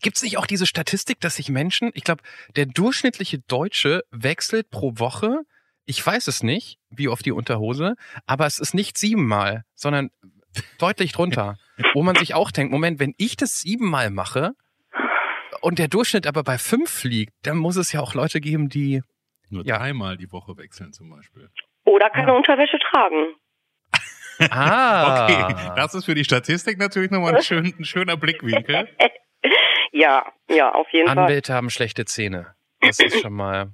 Gibt 0.02 0.16
es 0.16 0.24
nicht 0.24 0.38
auch 0.38 0.46
diese 0.46 0.66
Statistik, 0.66 1.20
dass 1.20 1.36
sich 1.36 1.50
Menschen, 1.50 1.92
ich 1.94 2.06
glaube, 2.06 2.24
der 2.56 2.66
durchschnittliche 2.66 3.40
Deutsche 3.40 4.04
wechselt 4.12 4.70
pro 4.70 4.94
Woche, 4.98 5.42
ich 5.88 6.06
weiß 6.06 6.27
es 6.27 6.44
nicht, 6.44 6.77
wie 6.91 7.08
oft 7.08 7.25
die 7.25 7.32
Unterhose, 7.32 7.96
aber 8.27 8.46
es 8.46 8.60
ist 8.60 8.75
nicht 8.75 8.98
siebenmal, 8.98 9.63
sondern 9.74 10.10
deutlich 10.79 11.12
drunter. 11.13 11.58
wo 11.94 12.03
man 12.03 12.15
sich 12.15 12.34
auch 12.34 12.51
denkt, 12.51 12.72
Moment, 12.72 13.00
wenn 13.00 13.13
ich 13.17 13.38
das 13.38 13.60
siebenmal 13.60 14.10
mache 14.10 14.51
und 15.62 15.79
der 15.79 15.88
Durchschnitt 15.88 16.25
aber 16.27 16.44
bei 16.44 16.58
fünf 16.58 17.03
liegt, 17.03 17.34
dann 17.44 17.58
muss 17.58 17.75
es 17.77 17.91
ja 17.91 18.00
auch 18.01 18.13
Leute 18.15 18.39
geben, 18.41 18.67
die 18.70 19.01
Nur 19.50 19.63
Ja. 19.65 19.77
dreimal 19.77 20.17
die 20.17 20.32
Woche 20.32 20.58
wechseln 20.58 20.91
zum 20.94 21.10
Beispiel. 21.10 21.50
Oder 21.86 22.10
keine 22.10 22.34
Unterwäsche 22.36 22.77
tragen. 22.79 23.34
Ah. 24.51 25.27
Okay, 25.29 25.72
das 25.75 25.94
ist 25.96 26.06
für 26.06 26.15
die 26.15 26.24
Statistik 26.25 26.77
natürlich 26.77 27.12
nochmal 27.12 27.36
ein, 27.36 27.41
schön, 27.44 27.65
ein 27.79 27.86
schöner 27.86 28.17
Blickwinkel. 28.17 28.88
Ja, 29.94 30.25
ja, 30.50 30.74
auf 30.74 30.88
jeden 30.91 31.08
Fall. 31.08 31.17
Anwälte 31.17 31.53
haben 31.53 31.70
schlechte 31.70 32.06
Zähne. 32.06 32.53
Das 32.82 33.00
ist 33.00 33.20
schon 33.22 33.34
mal. 33.34 33.72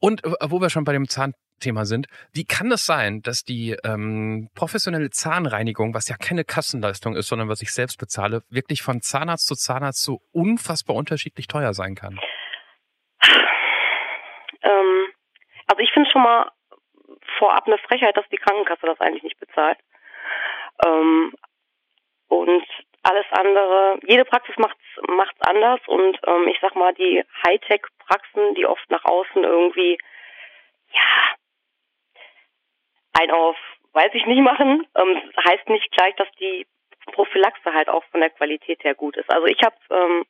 Und 0.00 0.24
äh, 0.24 0.30
wo 0.48 0.60
wir 0.60 0.70
schon 0.70 0.84
bei 0.84 0.92
dem 0.92 1.08
Zahnthema 1.08 1.84
sind, 1.84 2.06
wie 2.32 2.44
kann 2.44 2.68
es 2.68 2.86
das 2.86 2.86
sein, 2.86 3.22
dass 3.22 3.42
die 3.42 3.76
ähm, 3.84 4.48
professionelle 4.54 5.10
Zahnreinigung, 5.10 5.94
was 5.94 6.08
ja 6.08 6.16
keine 6.16 6.44
Kassenleistung 6.44 7.16
ist, 7.16 7.28
sondern 7.28 7.48
was 7.48 7.62
ich 7.62 7.72
selbst 7.72 7.98
bezahle, 7.98 8.42
wirklich 8.50 8.82
von 8.82 9.00
Zahnarzt 9.00 9.46
zu 9.46 9.54
Zahnarzt 9.54 10.02
so 10.02 10.20
unfassbar 10.32 10.96
unterschiedlich 10.96 11.46
teuer 11.48 11.74
sein 11.74 11.94
kann? 11.94 12.18
Ähm, 14.62 15.06
also 15.66 15.80
ich 15.80 15.90
finde 15.92 16.10
schon 16.10 16.22
mal 16.22 16.50
vorab 17.38 17.66
eine 17.66 17.78
Frechheit, 17.78 18.16
dass 18.16 18.28
die 18.30 18.36
Krankenkasse 18.36 18.86
das 18.86 19.00
eigentlich 19.00 19.22
nicht 19.22 19.38
bezahlt. 19.38 19.78
Ähm, 20.84 21.32
und 22.28 22.64
alles 23.06 23.26
andere, 23.30 23.98
jede 24.06 24.24
Praxis 24.24 24.56
macht's 24.58 24.82
macht's 25.08 25.40
anders 25.40 25.80
und 25.86 26.18
ähm, 26.26 26.48
ich 26.48 26.58
sag 26.60 26.74
mal, 26.74 26.92
die 26.94 27.22
Hightech-Praxen, 27.46 28.54
die 28.54 28.66
oft 28.66 28.90
nach 28.90 29.04
außen 29.04 29.44
irgendwie, 29.44 29.98
ja, 30.92 31.34
ein 33.20 33.30
auf, 33.30 33.56
weiß 33.92 34.10
ich 34.12 34.26
nicht 34.26 34.40
machen, 34.40 34.86
ähm, 34.96 35.22
heißt 35.48 35.68
nicht 35.68 35.90
gleich, 35.92 36.14
dass 36.16 36.28
die 36.40 36.66
Prophylaxe 37.12 37.72
halt 37.72 37.88
auch 37.88 38.04
von 38.10 38.20
der 38.20 38.30
Qualität 38.30 38.82
her 38.84 38.94
gut 38.94 39.16
ist. 39.16 39.32
Also 39.32 39.46
ich 39.46 39.62
habe, 39.62 39.76
ähm, 39.90 40.24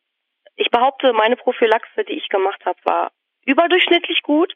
ich 0.56 0.70
behaupte, 0.70 1.12
meine 1.12 1.36
Prophylaxe, 1.36 2.04
die 2.04 2.14
ich 2.18 2.28
gemacht 2.28 2.64
habe, 2.64 2.78
war 2.84 3.10
überdurchschnittlich 3.44 4.22
gut 4.22 4.54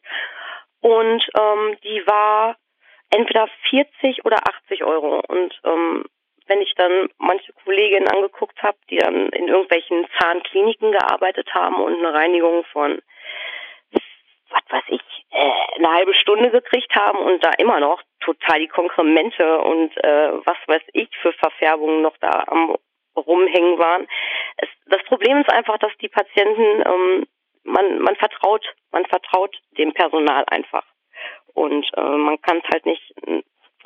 und 0.81 1.23
ähm, 1.39 1.77
die 1.83 2.05
war 2.05 2.57
entweder 3.09 3.47
40 3.69 4.25
oder 4.25 4.37
80 4.47 4.83
Euro 4.83 5.21
und 5.27 5.59
ähm, 5.63 6.05
wenn 6.47 6.61
ich 6.61 6.73
dann 6.75 7.09
manche 7.17 7.53
Kolleginnen 7.63 8.07
angeguckt 8.07 8.61
habe, 8.61 8.77
die 8.89 8.97
dann 8.97 9.29
in 9.29 9.47
irgendwelchen 9.47 10.07
Zahnkliniken 10.19 10.91
gearbeitet 10.91 11.53
haben 11.53 11.75
und 11.75 11.97
eine 11.97 12.13
Reinigung 12.13 12.63
von, 12.65 13.01
was 14.49 14.61
weiß 14.69 14.83
ich, 14.87 15.01
äh, 15.31 15.51
eine 15.77 15.91
halbe 15.93 16.13
Stunde 16.13 16.51
gekriegt 16.51 16.93
haben 16.95 17.19
und 17.19 17.43
da 17.43 17.51
immer 17.57 17.79
noch 17.79 18.01
total 18.19 18.59
die 18.59 18.67
Konkremente 18.67 19.59
und 19.59 19.95
äh, 19.97 20.31
was 20.45 20.57
weiß 20.67 20.81
ich 20.93 21.09
für 21.21 21.33
Verfärbungen 21.33 22.01
noch 22.01 22.17
da 22.17 22.43
am 22.47 22.75
rumhängen 23.15 23.77
waren. 23.77 24.07
Es, 24.57 24.69
das 24.85 25.03
Problem 25.03 25.37
ist 25.39 25.51
einfach, 25.51 25.77
dass 25.79 25.91
die 26.01 26.09
Patienten, 26.09 26.83
ähm, 26.85 27.27
man, 27.63 27.99
man 27.99 28.15
vertraut, 28.15 28.65
man 28.91 29.05
vertraut 29.05 29.55
dem 29.77 29.93
Personal 29.93 30.45
einfach. 30.47 30.85
Und 31.53 31.85
äh, 31.97 32.01
man 32.01 32.41
kann 32.41 32.61
es 32.63 32.69
halt 32.71 32.85
nicht 32.85 33.13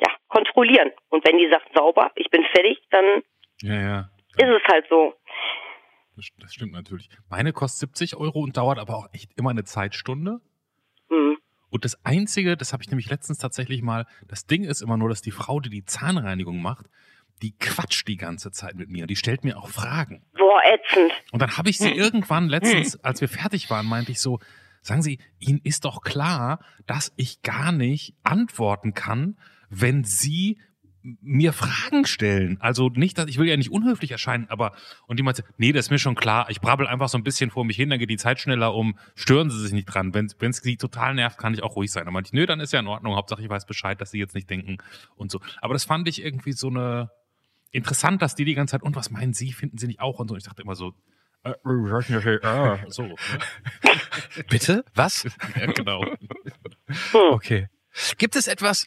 ja, 0.00 0.10
kontrollieren. 0.28 0.90
Und 1.08 1.24
wenn 1.26 1.38
die 1.38 1.48
sagt 1.50 1.68
sauber, 1.74 2.10
ich 2.16 2.28
bin 2.30 2.44
fertig, 2.54 2.78
dann 2.90 3.04
Ja, 3.62 3.74
ja. 3.74 4.10
ist 4.36 4.62
es 4.62 4.72
halt 4.72 4.86
so. 4.88 5.14
Das, 6.16 6.28
das 6.38 6.54
stimmt 6.54 6.72
natürlich. 6.72 7.08
Meine 7.28 7.52
kostet 7.52 7.90
70 7.90 8.16
Euro 8.16 8.40
und 8.40 8.56
dauert 8.56 8.78
aber 8.78 8.96
auch 8.96 9.08
echt 9.12 9.30
immer 9.36 9.50
eine 9.50 9.64
Zeitstunde. 9.64 10.40
Hm. 11.08 11.36
Und 11.68 11.84
das 11.84 12.04
Einzige, 12.04 12.56
das 12.56 12.72
habe 12.72 12.82
ich 12.82 12.90
nämlich 12.90 13.10
letztens 13.10 13.38
tatsächlich 13.38 13.82
mal, 13.82 14.06
das 14.28 14.46
Ding 14.46 14.64
ist 14.64 14.80
immer 14.80 14.96
nur, 14.96 15.08
dass 15.08 15.20
die 15.20 15.30
Frau, 15.30 15.60
die 15.60 15.68
die 15.68 15.84
Zahnreinigung 15.84 16.62
macht, 16.62 16.86
die 17.42 17.56
quatscht 17.58 18.08
die 18.08 18.16
ganze 18.16 18.50
Zeit 18.50 18.76
mit 18.76 18.88
mir. 18.88 19.06
Die 19.06 19.16
stellt 19.16 19.44
mir 19.44 19.58
auch 19.58 19.68
Fragen. 19.68 20.24
Boah, 20.38 20.62
ätzend. 20.64 21.12
Und 21.32 21.42
dann 21.42 21.56
habe 21.58 21.68
ich 21.68 21.76
sie 21.78 21.90
irgendwann 21.90 22.48
letztens, 22.48 23.02
als 23.04 23.20
wir 23.20 23.28
fertig 23.28 23.68
waren, 23.68 23.86
meinte 23.86 24.12
ich 24.12 24.20
so, 24.20 24.38
sagen 24.80 25.02
Sie, 25.02 25.18
Ihnen 25.38 25.60
ist 25.64 25.84
doch 25.84 26.00
klar, 26.00 26.60
dass 26.86 27.12
ich 27.16 27.42
gar 27.42 27.72
nicht 27.72 28.14
antworten 28.22 28.94
kann, 28.94 29.36
wenn 29.70 30.04
Sie 30.04 30.58
mir 31.22 31.52
Fragen 31.52 32.04
stellen. 32.04 32.58
Also 32.60 32.88
nicht, 32.88 33.16
dass 33.16 33.28
ich 33.28 33.38
will 33.38 33.46
ja 33.46 33.56
nicht 33.56 33.70
unhöflich 33.70 34.10
erscheinen, 34.10 34.48
aber 34.48 34.72
und 35.06 35.18
die 35.18 35.22
meinte, 35.22 35.44
nee, 35.56 35.72
das 35.72 35.86
ist 35.86 35.90
mir 35.90 35.98
schon 35.98 36.16
klar. 36.16 36.46
Ich 36.50 36.60
brabbel 36.60 36.86
einfach 36.86 37.08
so 37.08 37.16
ein 37.16 37.22
bisschen 37.22 37.50
vor 37.50 37.64
mich 37.64 37.76
hin, 37.76 37.90
dann 37.90 38.00
geht 38.00 38.10
die 38.10 38.16
Zeit 38.16 38.40
schneller 38.40 38.74
um. 38.74 38.98
Stören 39.14 39.50
Sie 39.50 39.60
sich 39.60 39.72
nicht 39.72 39.86
dran. 39.86 40.14
Wenn 40.14 40.26
es 40.26 40.56
sie 40.56 40.76
total 40.76 41.14
nervt, 41.14 41.38
kann 41.38 41.54
ich 41.54 41.62
auch 41.62 41.76
ruhig 41.76 41.92
sein. 41.92 42.08
Aber 42.08 42.20
ich, 42.20 42.32
nö, 42.32 42.44
dann 42.46 42.58
ist 42.58 42.72
ja 42.72 42.80
in 42.80 42.88
Ordnung. 42.88 43.14
Hauptsache 43.14 43.42
ich 43.42 43.48
weiß 43.48 43.66
Bescheid, 43.66 44.00
dass 44.00 44.10
Sie 44.10 44.18
jetzt 44.18 44.34
nicht 44.34 44.50
denken 44.50 44.78
und 45.14 45.30
so. 45.30 45.40
Aber 45.60 45.74
das 45.74 45.84
fand 45.84 46.08
ich 46.08 46.24
irgendwie 46.24 46.52
so 46.52 46.68
eine 46.68 47.10
interessant, 47.70 48.22
dass 48.22 48.34
die 48.34 48.44
die 48.44 48.54
ganze 48.54 48.72
Zeit 48.72 48.82
und 48.82 48.96
was 48.96 49.10
meinen 49.10 49.32
Sie, 49.32 49.52
finden 49.52 49.78
Sie 49.78 49.86
nicht 49.86 50.00
auch 50.00 50.18
und 50.18 50.28
so. 50.28 50.36
Ich 50.36 50.44
dachte 50.44 50.62
immer 50.62 50.74
so, 50.74 50.94
äh, 51.44 51.50
äh, 51.50 52.76
so. 52.88 53.02
Ne? 53.02 53.16
Bitte? 54.48 54.84
Was? 54.94 55.24
Ja, 55.56 55.66
genau. 55.66 56.04
Hm. 56.04 56.16
Okay. 57.30 57.68
Gibt 58.18 58.36
es 58.36 58.46
etwas, 58.46 58.86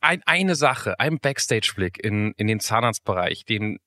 ein, 0.00 0.22
eine 0.26 0.54
Sache, 0.54 0.98
ein 1.00 1.18
Backstage-Blick 1.18 2.02
in, 2.02 2.32
in 2.36 2.46
den 2.46 2.60
Zahnarztbereich, 2.60 3.44
den, 3.44 3.78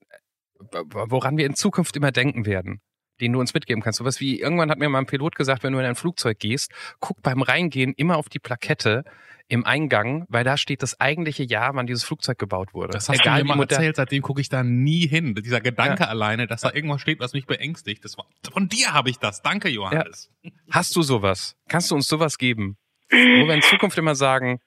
woran 0.60 1.38
wir 1.38 1.46
in 1.46 1.56
Zukunft 1.56 1.96
immer 1.96 2.12
denken 2.12 2.46
werden, 2.46 2.82
den 3.22 3.34
du 3.34 3.40
uns 3.40 3.54
mitgeben 3.54 3.82
kannst? 3.82 4.00
Sowas 4.00 4.20
wie, 4.20 4.40
irgendwann 4.40 4.70
hat 4.70 4.80
mir 4.80 4.90
mal 4.90 5.00
ein 5.00 5.06
Pilot 5.06 5.36
gesagt, 5.36 5.64
wenn 5.64 5.74
du 5.74 5.80
in 5.80 5.86
ein 5.86 5.96
Flugzeug 5.96 6.40
gehst, 6.40 6.72
guck 7.00 7.22
beim 7.22 7.42
Reingehen 7.42 7.94
immer 7.94 8.18
auf 8.18 8.30
die 8.30 8.40
Plakette 8.40 9.04
im 9.50 9.66
Eingang, 9.66 10.26
weil 10.30 10.44
da 10.44 10.58
steht 10.58 10.84
das 10.84 11.00
eigentliche 11.00 11.44
Jahr, 11.44 11.74
wann 11.74 11.88
dieses 11.88 12.04
Flugzeug 12.04 12.38
gebaut 12.38 12.74
wurde. 12.74 12.94
Das 12.94 13.10
hast 13.10 13.20
Egal, 13.20 13.42
du 13.42 13.48
mir 13.48 13.56
mal 13.56 13.64
erzählt, 13.64 13.96
seitdem 13.96 14.22
gucke 14.22 14.40
ich 14.42 14.50
da 14.50 14.64
nie 14.64 15.08
hin. 15.08 15.34
Dieser 15.34 15.60
Gedanke 15.60 16.08
alleine, 16.08 16.46
dass 16.46 16.62
da 16.62 16.72
irgendwas 16.72 17.02
steht, 17.02 17.20
was 17.20 17.34
mich 17.34 17.48
beängstigt. 17.48 18.06
Das 18.06 18.18
war, 18.18 18.28
von 18.52 18.70
dir 18.70 18.94
habe 18.94 19.10
ich 19.10 19.18
das. 19.18 19.42
Danke, 19.42 19.70
Johannes. 19.70 20.30
Hast 20.70 20.96
du 20.96 21.02
sowas? 21.02 21.56
Kannst 21.68 21.90
du 21.90 21.96
uns 21.96 22.08
sowas 22.08 22.38
geben? 22.38 22.78
Wo 23.12 23.48
wir 23.48 23.56
in 23.56 23.62
Zukunft 23.64 23.98
immer 23.98 24.14
sagen, 24.14 24.60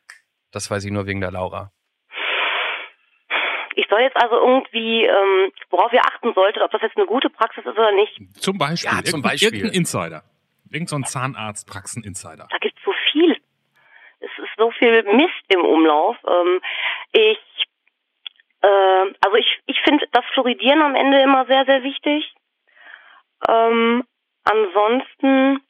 das 0.52 0.71
weiß 0.71 0.85
ich 0.85 0.90
nur 0.92 1.06
wegen 1.06 1.21
der 1.21 1.30
Laura. 1.32 1.73
Ich 3.75 3.87
soll 3.88 4.00
jetzt 4.00 4.16
also 4.23 4.37
irgendwie, 4.37 5.04
ähm, 5.06 5.50
worauf 5.71 5.92
ihr 5.92 6.04
achten 6.04 6.35
solltet, 6.35 6.62
ob 6.62 6.71
das 6.71 6.82
jetzt 6.82 6.97
eine 6.97 7.06
gute 7.06 7.30
Praxis 7.30 7.64
ist 7.64 7.73
oder 7.78 7.92
nicht. 7.92 8.12
Zum 8.38 8.59
Beispiel. 8.59 8.90
Ja, 8.90 8.97
zum 8.99 9.06
Irgendein- 9.21 9.23
Beispiel. 9.23 9.54
Irgendein 9.54 9.75
Insider. 9.78 10.23
Irgend 10.71 10.88
so 10.90 10.97
ein 10.97 11.04
Zahnarztpraxen-Insider. 11.04 12.49
Da 12.50 12.59
gibt's 12.59 12.80
so 12.85 12.92
viel. 13.11 13.32
Es 14.21 14.30
ist 14.38 14.50
so 14.56 14.71
viel 14.73 15.02
Mist 15.14 15.44
im 15.49 15.62
Umlauf. 15.64 16.16
Ähm, 16.26 16.61
ich, 17.12 17.38
äh, 18.62 18.66
also 19.21 19.37
ich, 19.37 19.61
ich 19.66 19.78
finde 19.85 20.06
das 20.12 20.25
Fluoridieren 20.35 20.82
am 20.82 20.94
Ende 20.94 21.21
immer 21.23 21.47
sehr, 21.47 21.64
sehr 21.64 21.82
wichtig. 21.82 22.32
Ähm, 23.49 24.04
ansonsten 24.44 25.61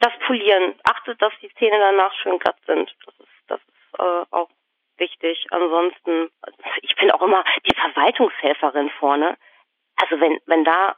das 0.00 0.12
Polieren. 0.26 0.74
Achtet, 1.02 1.20
dass 1.20 1.32
die 1.42 1.50
Zähne 1.58 1.78
danach 1.80 2.14
schön 2.22 2.38
glatt 2.38 2.58
sind. 2.64 2.94
Das 3.04 3.14
ist, 3.18 3.28
das 3.48 3.60
ist 3.60 3.98
äh, 3.98 4.24
auch 4.30 4.48
wichtig. 4.98 5.46
Ansonsten, 5.50 6.30
ich 6.82 6.94
finde 6.94 7.14
auch 7.14 7.22
immer 7.22 7.44
die 7.68 7.74
Verwaltungshelferin 7.74 8.88
vorne. 9.00 9.36
Also 9.96 10.20
wenn, 10.20 10.38
wenn 10.46 10.64
da 10.64 10.96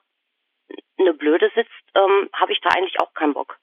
eine 0.98 1.14
Blöde 1.14 1.50
sitzt, 1.54 1.70
ähm, 1.94 2.28
habe 2.34 2.52
ich 2.52 2.60
da 2.60 2.68
eigentlich 2.70 3.00
auch 3.00 3.14
keinen 3.14 3.32
Bock. 3.32 3.58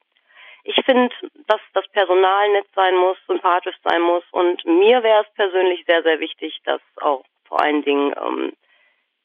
Ich 0.64 0.84
finde, 0.84 1.14
dass 1.48 1.62
das 1.74 1.88
Personal 1.90 2.50
nett 2.54 2.68
sein 2.76 2.96
muss, 2.96 3.18
sympathisch 3.28 3.78
sein 3.84 4.02
muss 4.02 4.24
und 4.32 4.66
mir 4.66 5.04
wäre 5.04 5.24
es 5.24 5.34
persönlich 5.36 5.84
sehr, 5.88 6.02
sehr 6.04 6.20
wichtig, 6.20 6.60
dass 6.66 6.82
auch 6.98 7.24
vor 7.46 7.62
allen 7.62 7.84
Dingen 7.84 8.14
ähm, 8.18 8.54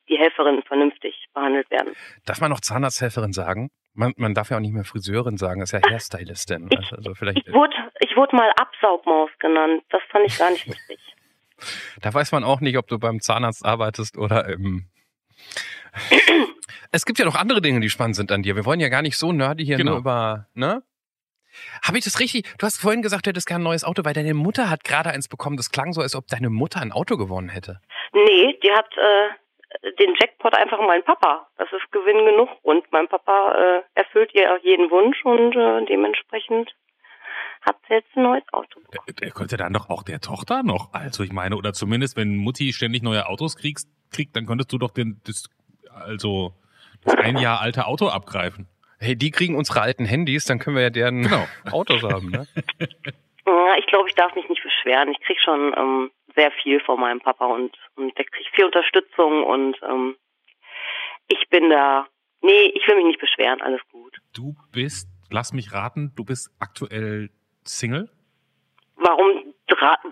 die 0.09 0.19
Helferinnen 0.19 0.63
vernünftig 0.63 1.27
behandelt 1.35 1.71
werden. 1.71 1.95
Darf 2.27 2.41
man 2.41 2.51
noch 2.51 2.61
Zahnarzthelferin 2.61 3.33
sagen? 3.33 3.71
Man, 3.97 4.13
man 4.17 4.35
darf 4.35 4.51
ja 4.51 4.57
auch 4.57 4.61
nicht 4.61 4.75
mehr 4.75 4.85
Friseurin 4.85 5.37
sagen, 5.39 5.61
das 5.61 5.73
ist 5.73 5.83
ja 5.85 5.91
Hairstylistin. 5.91 6.69
Ich- 6.81 6.93
Also 6.93 7.15
vielleicht, 7.15 7.47
Ich 7.49 7.53
wurde, 7.55 7.75
ich 8.01 8.17
wurde 8.17 8.37
mal 8.37 8.51
Absaugmaus 8.61 9.31
genannt. 9.39 9.83
Das 9.91 10.03
fand 10.11 10.27
ich 10.27 10.39
gar 10.39 10.51
nicht 10.51 10.67
lustig. 10.67 10.99
da 12.03 12.13
weiß 12.13 12.33
man 12.33 12.45
auch 12.45 12.61
nicht, 12.61 12.77
ob 12.79 12.87
du 12.89 12.99
beim 12.99 13.21
Zahnarzt 13.21 13.65
arbeitest 13.65 14.17
oder 14.19 14.47
im. 14.49 14.87
Es 16.93 17.05
gibt 17.05 17.19
ja 17.19 17.25
noch 17.25 17.35
andere 17.35 17.61
Dinge, 17.61 17.81
die 17.81 17.91
spannend 17.91 18.17
sind 18.17 18.31
an 18.33 18.43
dir. 18.43 18.55
Wir 18.57 18.65
wollen 18.65 18.81
ja 18.81 18.89
gar 18.89 19.03
nicht 19.03 19.19
so 19.19 19.33
nerdy 19.33 19.65
hier 19.67 19.77
Genau. 19.77 19.93
nur 19.93 20.01
über, 20.01 20.47
ne? 20.55 20.83
Habe 21.83 21.99
ich 21.99 22.05
das 22.05 22.21
richtig? 22.21 22.45
Du 22.59 22.67
hast 22.67 22.79
vorhin 22.81 23.03
gesagt, 23.03 23.27
du 23.27 23.31
hättest 23.31 23.47
gerne 23.47 23.63
ein 23.63 23.65
neues 23.65 23.83
Auto, 23.85 24.05
weil 24.05 24.13
deine 24.15 24.35
Mutter 24.35 24.71
hat 24.71 24.85
gerade 24.85 25.11
eins 25.11 25.27
bekommen. 25.29 25.57
Das 25.57 25.71
klang 25.71 25.93
so, 25.93 26.01
als 26.01 26.15
ob 26.15 26.27
deine 26.29 26.49
Mutter 26.51 26.81
ein 26.81 26.93
Auto 26.93 27.17
gewonnen 27.17 27.49
hätte. 27.49 27.81
Nee, 28.13 28.59
die 28.63 28.71
hat 28.71 28.87
äh, 28.97 29.29
den 29.99 30.15
Jackpot 30.21 30.55
einfach 30.55 30.79
mein 30.81 31.03
Papa. 31.05 31.47
Das 31.59 31.69
ist 31.73 31.91
Gewinn 31.93 32.25
genug 32.25 32.49
und 32.63 32.85
mein 32.93 33.09
Papa 33.09 33.55
äh, 33.55 33.83
erfüllt 33.95 34.35
ihr 34.35 34.59
jeden 34.63 34.91
Wunsch 34.91 35.25
und 35.25 35.55
äh, 35.57 35.85
dementsprechend 35.87 36.75
hat 37.63 37.77
sie 37.89 37.95
jetzt 37.95 38.17
ein 38.17 38.23
neues 38.23 38.45
Auto. 38.53 38.81
Der, 38.93 39.15
der 39.15 39.31
könnte 39.33 39.57
dann 39.57 39.73
doch 39.73 39.91
auch 39.91 40.03
der 40.03 40.21
Tochter 40.21 40.63
noch. 40.63 40.93
Also 40.93 41.25
ich 41.25 41.33
meine, 41.33 41.57
oder 41.57 41.73
zumindest, 41.73 42.17
wenn 42.17 42.37
Mutti 42.37 42.73
ständig 42.73 43.03
neue 43.03 43.27
Autos 43.27 43.57
kriegst, 43.57 43.89
kriegt, 44.13 44.37
dann 44.37 44.47
könntest 44.47 44.73
du 44.73 44.79
doch 44.79 44.91
den, 44.93 45.21
das, 45.27 45.49
also 45.91 46.53
das 47.05 47.15
ein 47.17 47.37
Jahr 47.39 47.61
alte 47.61 47.87
Auto 47.87 48.09
abgreifen. 48.09 48.69
Hey, 48.99 49.17
die 49.17 49.31
kriegen 49.31 49.57
unsere 49.57 49.83
alten 49.83 50.07
Handys, 50.07 50.45
dann 50.45 50.59
können 50.59 50.77
wir 50.77 50.85
ja 50.85 50.91
deren 50.91 51.23
Genau. 51.23 51.45
Autos 51.71 52.03
haben, 52.03 52.31
ne? 52.31 52.47
Ja, 53.49 53.77
ich 53.79 53.87
glaube, 53.87 54.09
ich 54.09 54.15
darf 54.17 54.35
mich 54.35 54.49
nicht 54.49 54.61
beschweren. 54.63 55.09
Ich 55.13 55.21
krieg 55.21 55.39
schon 55.41 55.73
ähm, 55.77 56.11
sehr 56.37 56.51
viel 56.63 56.81
von 56.81 57.01
meinem 57.01 57.21
Papa 57.21 57.47
und, 57.47 57.77
und 57.97 58.17
der 58.19 58.25
kriegt 58.27 58.55
viel 58.55 58.67
Unterstützung 58.67 59.43
und 59.45 59.77
ähm, 59.83 60.17
ich 61.29 61.49
bin 61.51 61.71
da. 61.71 62.07
Nee, 62.43 62.67
ich 62.75 62.87
will 62.87 62.97
mich 62.97 63.07
nicht 63.07 63.21
beschweren, 63.21 63.61
alles 63.63 63.81
gut. 63.91 64.17
Du 64.35 64.55
bist, 64.71 65.09
lass 65.31 65.53
mich 65.53 65.73
raten, 65.73 66.13
du 66.15 66.25
bist 66.25 66.51
aktuell 66.61 67.31
Single, 67.65 68.09
Warum 68.97 69.55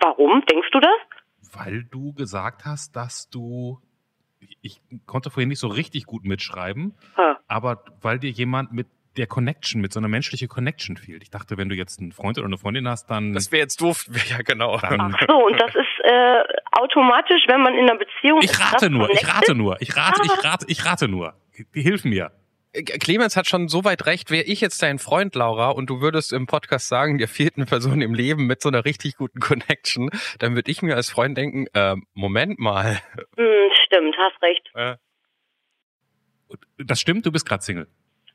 warum, 0.00 0.45
denkst 0.47 0.69
du 0.73 0.81
das? 0.81 0.90
weil 1.52 1.85
du 1.85 2.12
gesagt 2.14 2.64
hast, 2.64 2.97
dass 2.97 3.31
du, 3.31 3.78
ich 4.61 4.81
konnte 5.07 5.31
vorhin 5.31 5.49
nicht 5.49 5.61
so 5.61 5.69
richtig 5.69 6.04
gut 6.07 6.25
mitschreiben, 6.25 6.97
Ha. 7.16 7.38
aber 7.47 7.85
weil 8.00 8.19
dir 8.19 8.31
jemand 8.31 8.73
mit 8.73 8.88
der 9.16 9.26
Connection, 9.26 9.80
mit 9.80 9.92
so 9.92 10.00
einer 10.00 10.09
menschlichen 10.09 10.49
Connection 10.49 10.97
fehlt. 10.97 11.23
Ich 11.23 11.30
dachte, 11.30 11.56
wenn 11.56 11.68
du 11.68 11.75
jetzt 11.75 12.00
einen 12.00 12.12
Freund 12.12 12.38
oder 12.38 12.47
eine 12.47 12.59
Freundin 12.59 12.88
hast, 12.88 13.06
dann, 13.11 13.33
Das 13.33 13.52
wäre 13.52 13.62
jetzt 13.62 13.80
doof. 13.80 14.06
Ja, 14.30 14.38
genau. 14.38 14.78
dann 14.78 15.14
Ach 15.14 15.26
so, 15.28 15.47
und 15.47 15.61
das 15.61 15.75
ist 15.75 16.04
äh, 16.04 16.42
automatisch, 16.73 17.42
wenn 17.47 17.61
man 17.62 17.75
in 17.75 17.88
einer 17.88 17.99
Beziehung 17.99 18.40
ich 18.42 18.50
ist, 18.50 18.61
rate 18.61 18.87
das 18.87 18.90
nur, 18.90 19.11
ich 19.11 19.26
rate 19.28 19.54
nur, 19.54 19.80
ich 19.80 19.97
rate, 19.97 20.21
ich 20.25 20.44
rate, 20.44 20.66
ich 20.68 20.85
rate 20.85 21.09
nur. 21.09 21.35
Hilf 21.73 22.04
mir. 22.04 22.33
Clemens 22.73 23.37
hat 23.37 23.47
schon 23.47 23.68
so 23.68 23.85
weit 23.85 24.06
recht, 24.06 24.33
wäre 24.33 24.42
ich 24.44 24.61
jetzt 24.61 24.83
dein 24.83 24.99
Freund, 24.99 25.37
Laura, 25.37 25.71
und 25.71 25.88
du 25.90 26.00
würdest 26.00 26.33
im 26.33 26.47
Podcast 26.49 26.88
sagen, 26.88 27.18
dir 27.18 27.28
fehlt 27.28 27.56
eine 27.56 27.66
Person 27.66 28.00
im 28.02 28.14
Leben 28.14 28.47
mit 28.49 28.61
so 28.61 28.68
einer 28.68 28.85
richtig 28.85 29.16
guten 29.16 29.38
Connection, 29.38 30.11
dann 30.40 30.56
würde 30.56 30.71
ich 30.71 30.83
mir 30.83 30.97
als 30.97 31.09
Freund 31.09 31.38
denken, 31.38 31.66
äh, 31.73 31.94
Moment 32.14 32.59
mal. 32.59 33.00
Hm, 33.37 33.71
stimmt, 33.87 34.16
hast 34.18 34.42
recht. 34.42 34.71
Äh, 34.75 34.97
Das 36.78 37.00
stimmt, 37.00 37.25
du 37.26 37.30
bist 37.30 37.47
gerade 37.47 37.62
Single. 37.62 37.87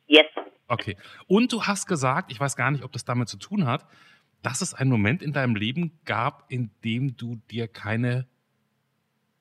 Yes. 0.08 0.26
Okay. 0.70 0.96
Und 1.28 1.52
du 1.52 1.64
hast 1.64 1.88
gesagt, 1.88 2.32
ich 2.32 2.40
weiß 2.40 2.56
gar 2.56 2.72
nicht, 2.72 2.84
ob 2.84 2.92
das 2.92 3.06
damit 3.06 3.28
zu 3.28 3.38
tun 3.38 3.66
hat, 3.66 3.86
dass 4.44 4.62
es 4.62 4.74
einen 4.74 4.90
Moment 4.90 5.22
in 5.22 5.34
deinem 5.34 5.56
Leben 5.56 6.00
gab, 6.06 6.46
in 6.50 6.72
dem 6.84 7.18
du 7.18 7.36
dir 7.52 7.68
keine 7.68 8.28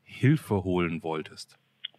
Hilfe 0.02 0.64
holen 0.64 1.02
wolltest. 1.02 1.56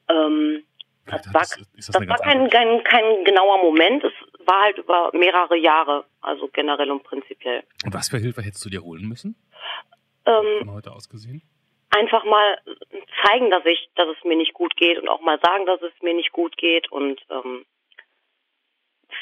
Ähm, 0.09 0.63
das 1.05 1.33
war, 1.33 1.41
das, 1.41 1.57
ist 1.75 1.89
das, 1.89 2.07
war 2.07 2.17
kein, 2.17 2.49
kein, 2.49 2.83
kein 2.83 3.23
genauer 3.23 3.63
Moment. 3.63 4.03
Es 4.03 4.13
war 4.45 4.63
halt 4.63 4.77
über 4.77 5.11
mehrere 5.13 5.57
Jahre, 5.57 6.05
also 6.21 6.49
generell 6.51 6.91
und 6.91 7.03
prinzipiell. 7.03 7.63
Und 7.85 7.93
was 7.93 8.09
für 8.09 8.17
Hilfe 8.17 8.41
hättest 8.41 8.65
du 8.65 8.69
dir 8.69 8.83
holen 8.83 9.07
müssen? 9.07 9.35
Ähm, 10.25 10.59
Von 10.59 10.73
heute 10.73 10.91
aus 10.91 11.07
gesehen? 11.07 11.41
einfach 11.89 12.23
mal 12.23 12.59
zeigen, 13.25 13.49
dass 13.49 13.65
ich, 13.65 13.89
dass 13.95 14.07
es 14.07 14.23
mir 14.23 14.35
nicht 14.35 14.53
gut 14.53 14.75
geht 14.75 14.99
und 14.99 15.09
auch 15.09 15.21
mal 15.21 15.39
sagen, 15.41 15.65
dass 15.65 15.81
es 15.81 15.93
mir 16.01 16.13
nicht 16.13 16.31
gut 16.31 16.57
geht 16.57 16.91
und 16.91 17.21
ähm, 17.29 17.65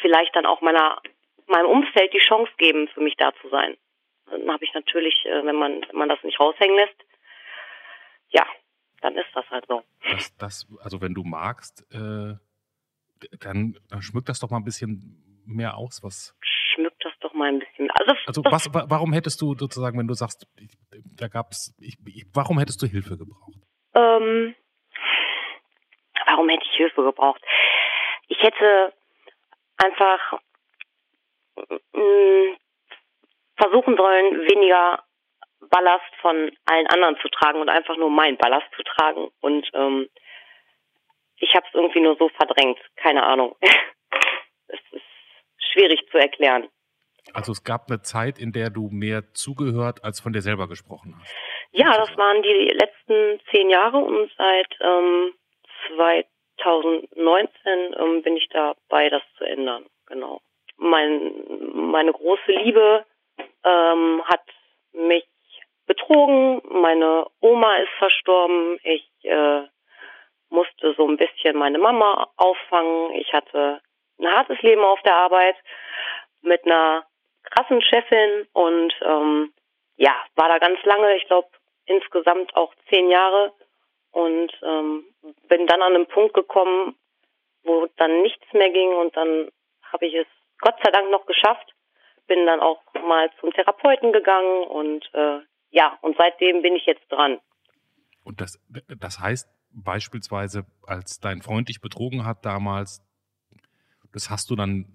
vielleicht 0.02 0.36
dann 0.36 0.46
auch 0.46 0.62
meiner 0.62 1.02
meinem 1.48 1.68
Umfeld 1.68 2.14
die 2.14 2.20
Chance 2.20 2.52
geben, 2.58 2.88
für 2.90 3.02
mich 3.02 3.16
da 3.18 3.32
zu 3.42 3.50
sein. 3.50 3.78
Dann 4.30 4.50
habe 4.52 4.64
ich 4.66 4.74
natürlich, 4.74 5.16
äh, 5.26 5.46
wenn 5.46 5.56
man 5.56 5.82
wenn 5.90 5.98
man 5.98 6.10
das 6.10 6.22
nicht 6.24 6.40
raushängen 6.40 6.76
lässt, 6.76 6.96
ja, 8.30 8.46
dann 9.02 9.16
ist 9.16 9.30
das 9.34 9.50
halt 9.50 9.66
so. 9.68 9.84
Das, 10.12 10.36
das, 10.38 10.68
also 10.82 11.02
wenn 11.02 11.14
du 11.14 11.24
magst, 11.24 11.86
äh, 11.94 12.36
dann, 13.40 13.78
dann 13.90 14.02
schmückt 14.02 14.30
das 14.30 14.40
doch 14.40 14.50
mal 14.50 14.58
ein 14.58 14.66
bisschen 14.66 15.24
mehr 15.46 15.78
aus, 15.78 16.02
was. 16.04 16.36
Schmückt 16.42 17.04
das 17.06 17.14
doch 17.22 17.34
mal 17.34 17.48
ein 17.50 17.60
bisschen. 17.60 17.90
Also, 17.92 18.14
Also 18.28 18.44
was, 18.46 18.74
wa- 18.74 18.86
warum 18.90 19.14
hättest 19.14 19.42
du 19.42 19.56
sozusagen, 19.56 19.98
wenn 19.98 20.08
du 20.08 20.14
sagst, 20.14 20.46
ich, 20.60 20.70
da 21.18 21.28
gab's, 21.30 21.74
ich, 21.80 21.96
ich, 22.08 22.26
warum 22.34 22.60
hättest 22.60 22.82
du 22.82 22.86
Hilfe 22.88 23.18
gebraucht? 23.18 23.56
Ähm, 23.96 24.54
warum 26.28 26.50
hätte 26.50 26.66
ich 26.70 26.76
Hilfe 26.76 27.04
gebraucht? 27.04 27.42
Ich 28.28 28.38
hätte 28.44 28.94
einfach 29.78 30.40
mm, 31.94 32.56
versuchen 33.58 33.98
sollen, 33.98 34.48
weniger 34.48 35.04
Ballast 35.70 36.16
von 36.22 36.52
allen 36.66 36.88
anderen 36.88 37.18
zu 37.22 37.28
tragen 37.30 37.60
und 37.60 37.70
einfach 37.70 37.98
nur 37.98 38.10
meinen 38.10 38.38
Ballast 38.38 38.68
zu 38.76 38.84
tragen. 38.84 39.30
Und 39.42 39.70
ähm, 39.74 40.08
ich 41.38 41.54
habe 41.56 41.66
es 41.68 41.74
irgendwie 41.74 42.02
nur 42.02 42.16
so 42.18 42.30
verdrängt. 42.30 42.80
Keine 42.96 43.24
Ahnung. 43.24 43.56
Es 44.70 44.82
ist 44.92 45.72
schwierig 45.72 46.06
zu 46.12 46.18
erklären. 46.18 46.68
Also 47.34 47.54
es 47.54 47.64
gab 47.64 47.88
eine 47.88 48.02
Zeit, 48.02 48.38
in 48.38 48.52
der 48.52 48.70
du 48.70 48.90
mehr 48.92 49.34
zugehört 49.34 50.04
als 50.04 50.20
von 50.20 50.34
dir 50.34 50.42
selber 50.42 50.68
gesprochen 50.68 51.16
hast. 51.18 51.34
Ja, 51.72 51.98
das 51.98 52.10
waren 52.18 52.42
die 52.42 52.74
letzten 52.74 53.40
zehn 53.50 53.70
Jahre 53.70 53.98
und 53.98 54.30
seit 54.38 54.68
ähm, 54.82 55.34
2019 56.62 57.96
ähm, 58.00 58.22
bin 58.22 58.38
ich 58.38 58.48
dabei, 58.50 59.10
das 59.10 59.22
zu 59.38 59.44
ändern. 59.44 59.86
Genau. 60.08 60.42
Mein, 60.78 61.34
meine 61.74 62.14
große 62.14 62.52
Liebe 62.52 63.06
ähm, 63.64 64.24
hat 64.26 64.44
mich 64.94 65.28
betrogen. 65.86 66.62
Meine 66.70 67.28
Oma 67.42 67.78
ist 67.78 67.92
verstorben. 67.98 68.80
Ich 68.84 69.10
äh, 69.24 69.64
musste 70.50 70.94
so 70.96 71.08
ein 71.08 71.18
bisschen 71.18 71.58
meine 71.58 71.80
Mama 71.80 72.30
auffangen. 72.38 73.14
Ich 73.16 73.34
hatte 73.34 73.82
ein 74.20 74.28
hartes 74.28 74.62
Leben 74.62 74.84
auf 74.84 75.02
der 75.02 75.16
Arbeit 75.16 75.56
mit 76.42 76.66
einer 76.66 77.06
krassen 77.44 77.82
Chefin 77.82 78.48
und 78.54 78.94
ähm, 79.02 79.54
ja, 79.96 80.16
war 80.36 80.50
da 80.50 80.60
ganz 80.60 80.84
lange, 80.84 81.16
ich 81.16 81.26
glaube 81.28 81.48
insgesamt 81.86 82.56
auch 82.56 82.74
zehn 82.90 83.10
Jahre 83.10 83.54
und 84.18 84.52
ähm, 84.64 85.06
bin 85.48 85.68
dann 85.68 85.84
an 85.84 85.94
einen 85.94 86.08
Punkt 86.08 86.34
gekommen, 86.34 86.96
wo 87.64 87.88
dann 87.98 88.24
nichts 88.24 88.52
mehr 88.52 88.72
ging 88.72 88.90
und 88.96 89.16
dann 89.16 89.50
habe 89.84 90.08
ich 90.08 90.16
es 90.16 90.28
Gott 90.60 90.74
sei 90.84 90.90
Dank 90.90 91.12
noch 91.12 91.28
geschafft, 91.28 91.76
bin 92.26 92.48
dann 92.48 92.60
auch 92.60 92.82
mal 93.06 93.30
zum 93.40 93.52
Therapeuten 93.54 94.12
gegangen 94.12 94.64
und 94.64 95.06
äh, 95.14 95.42
ja, 95.70 96.00
und 96.02 96.18
seitdem 96.18 96.64
bin 96.64 96.76
ich 96.76 96.88
jetzt 96.88 97.06
dran. 97.12 97.40
Und 98.24 98.42
das, 98.42 98.60
das 99.00 99.20
heißt 99.20 99.48
beispielsweise, 99.72 100.66
als 100.88 101.20
dein 101.20 101.44
Freund 101.44 101.70
dich 101.70 101.80
betrogen 101.80 102.26
hat 102.26 102.44
damals, 102.44 103.04
das 104.14 104.32
hast 104.32 104.50
du 104.50 104.56
dann 104.56 104.88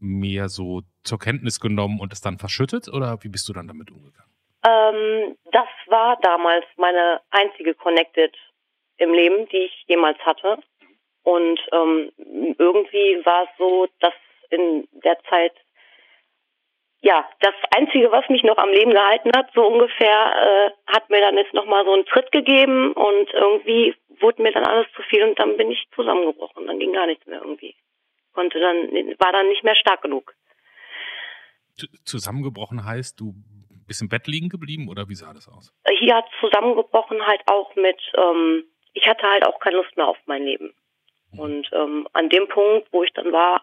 mehr 0.00 0.48
so 0.48 0.82
zur 1.04 1.20
Kenntnis 1.20 1.60
genommen 1.60 2.00
und 2.00 2.12
es 2.12 2.20
dann 2.20 2.38
verschüttet 2.38 2.88
oder 2.88 3.22
wie 3.22 3.28
bist 3.28 3.48
du 3.48 3.52
dann 3.52 3.68
damit 3.68 3.92
umgegangen? 3.92 4.32
Ähm, 4.64 5.36
das 5.52 5.68
war 5.86 6.18
damals 6.22 6.64
meine 6.76 7.20
einzige 7.30 7.74
Connected 7.74 8.36
im 8.98 9.12
Leben, 9.12 9.48
die 9.48 9.64
ich 9.64 9.84
jemals 9.86 10.18
hatte. 10.20 10.58
Und 11.22 11.60
ähm, 11.72 12.12
irgendwie 12.58 13.20
war 13.24 13.44
es 13.44 13.48
so, 13.58 13.88
dass 14.00 14.14
in 14.50 14.86
der 14.92 15.18
Zeit 15.28 15.52
ja 17.00 17.28
das 17.40 17.54
einzige, 17.76 18.10
was 18.10 18.28
mich 18.28 18.42
noch 18.42 18.58
am 18.58 18.70
Leben 18.70 18.92
gehalten 18.92 19.30
hat, 19.36 19.50
so 19.54 19.66
ungefähr, 19.66 20.70
äh, 20.76 20.92
hat 20.92 21.10
mir 21.10 21.20
dann 21.20 21.36
jetzt 21.36 21.54
noch 21.54 21.66
mal 21.66 21.84
so 21.84 21.92
einen 21.92 22.06
Tritt 22.06 22.32
gegeben 22.32 22.92
und 22.92 23.32
irgendwie 23.32 23.94
wurde 24.20 24.42
mir 24.42 24.52
dann 24.52 24.66
alles 24.66 24.86
zu 24.94 25.02
viel 25.02 25.22
und 25.24 25.38
dann 25.38 25.56
bin 25.56 25.70
ich 25.70 25.84
zusammengebrochen. 25.94 26.66
Dann 26.66 26.78
ging 26.78 26.92
gar 26.92 27.06
nichts 27.06 27.26
mehr 27.26 27.40
irgendwie. 27.40 27.74
Konnte 28.32 28.60
dann 28.60 28.76
war 29.18 29.32
dann 29.32 29.48
nicht 29.48 29.64
mehr 29.64 29.76
stark 29.76 30.02
genug. 30.02 30.34
Zusammengebrochen 32.04 32.84
heißt, 32.84 33.20
du 33.20 33.34
bist 33.86 34.02
im 34.02 34.08
Bett 34.08 34.26
liegen 34.26 34.48
geblieben 34.48 34.88
oder 34.88 35.08
wie 35.08 35.14
sah 35.14 35.32
das 35.32 35.48
aus? 35.48 35.72
hier 35.98 36.16
hat 36.16 36.26
zusammengebrochen 36.40 37.24
halt 37.26 37.42
auch 37.46 37.74
mit, 37.76 38.00
ähm, 38.16 38.64
ich 38.96 39.06
hatte 39.06 39.28
halt 39.28 39.46
auch 39.46 39.60
keine 39.60 39.76
Lust 39.76 39.96
mehr 39.96 40.08
auf 40.08 40.18
mein 40.26 40.42
Leben. 40.42 40.74
Und 41.36 41.68
ähm, 41.72 42.08
an 42.14 42.28
dem 42.30 42.48
Punkt, 42.48 42.88
wo 42.92 43.02
ich 43.02 43.12
dann 43.12 43.30
war, 43.30 43.62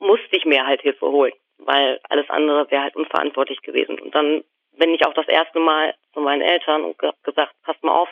musste 0.00 0.36
ich 0.36 0.44
mir 0.44 0.66
halt 0.66 0.82
Hilfe 0.82 1.06
holen, 1.06 1.32
weil 1.58 2.00
alles 2.08 2.28
andere 2.28 2.70
wäre 2.70 2.82
halt 2.82 2.96
unverantwortlich 2.96 3.62
gewesen. 3.62 3.98
Und 4.00 4.14
dann 4.14 4.42
bin 4.72 4.92
ich 4.92 5.06
auch 5.06 5.14
das 5.14 5.28
erste 5.28 5.60
Mal 5.60 5.94
zu 6.12 6.20
meinen 6.20 6.42
Eltern 6.42 6.84
und 6.84 6.98
ge 6.98 7.12
gesagt, 7.22 7.54
passt 7.62 7.82
mal 7.84 7.94
auf, 7.94 8.08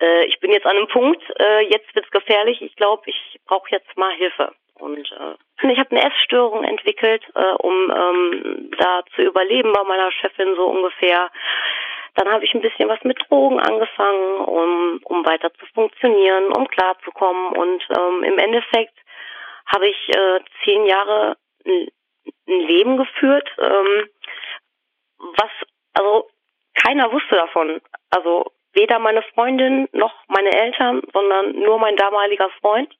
äh, 0.00 0.26
ich 0.26 0.38
bin 0.40 0.52
jetzt 0.52 0.66
an 0.66 0.76
einem 0.76 0.88
Punkt, 0.88 1.22
äh, 1.40 1.62
jetzt 1.62 1.92
wird's 1.94 2.10
gefährlich, 2.10 2.60
ich 2.60 2.76
glaube, 2.76 3.04
ich 3.06 3.40
brauche 3.46 3.70
jetzt 3.70 3.96
mal 3.96 4.12
Hilfe. 4.14 4.52
Und 4.74 5.10
äh, 5.10 5.72
ich 5.72 5.78
habe 5.78 5.90
eine 5.90 6.04
Essstörung 6.04 6.64
entwickelt, 6.64 7.24
äh, 7.34 7.52
um 7.62 7.90
ähm, 7.90 8.70
da 8.78 9.02
zu 9.14 9.22
überleben 9.22 9.72
bei 9.72 9.82
meiner 9.84 10.12
Chefin 10.12 10.54
so 10.54 10.66
ungefähr. 10.66 11.30
Dann 12.16 12.32
habe 12.32 12.44
ich 12.44 12.54
ein 12.54 12.62
bisschen 12.62 12.88
was 12.88 13.02
mit 13.04 13.18
Drogen 13.28 13.60
angefangen, 13.60 14.40
um, 14.40 15.00
um 15.04 15.26
weiter 15.26 15.52
zu 15.54 15.66
funktionieren, 15.74 16.52
um 16.56 16.66
klarzukommen. 16.66 17.52
Und 17.56 17.86
ähm, 17.96 18.22
im 18.24 18.38
Endeffekt 18.38 18.94
habe 19.66 19.88
ich 19.88 20.08
äh, 20.08 20.40
zehn 20.64 20.86
Jahre 20.86 21.36
ein, 21.66 21.88
Leben 22.46 22.96
geführt, 22.96 23.48
ähm, 23.58 24.08
was 25.18 25.50
also 25.94 26.28
keiner 26.74 27.12
wusste 27.12 27.36
davon. 27.36 27.80
Also 28.10 28.52
weder 28.72 28.98
meine 28.98 29.22
Freundin 29.34 29.88
noch 29.92 30.12
meine 30.28 30.52
Eltern, 30.52 31.02
sondern 31.12 31.52
nur 31.58 31.78
mein 31.78 31.96
damaliger 31.96 32.50
Freund, 32.60 32.92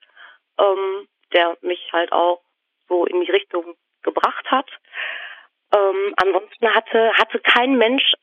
ähm, 0.59 1.09
der 1.33 1.57
mich 1.61 1.92
halt 1.92 2.12
auch 2.12 2.40
so 2.88 3.05
in 3.05 3.20
die 3.20 3.31
Richtung 3.31 3.76
gebracht 4.02 4.50
hat. 4.50 4.68
Ähm, 5.74 6.14
ansonsten 6.22 6.74
hatte 6.74 7.12
hatte 7.14 7.40
kein 7.40 7.76
Mensch 7.76 8.14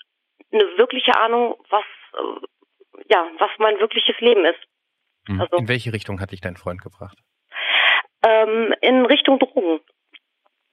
eine 0.54 0.64
wirkliche 0.78 1.16
Ahnung, 1.18 1.56
was 1.70 1.84
äh, 2.14 3.04
ja 3.10 3.28
was 3.40 3.50
mein 3.60 3.80
wirkliches 3.80 4.16
Leben 4.20 4.46
ist. 4.46 4.60
Mhm. 5.28 5.42
Also- 5.42 5.58
In 5.58 5.68
welche 5.68 5.92
Richtung 5.94 6.20
hat 6.20 6.32
dich 6.32 6.42
dein 6.42 6.56
Freund 6.58 6.82
gebracht? 6.82 7.18
Ähm, 8.26 8.74
in 8.82 9.06
Richtung 9.06 9.40
Drogen. 9.40 9.80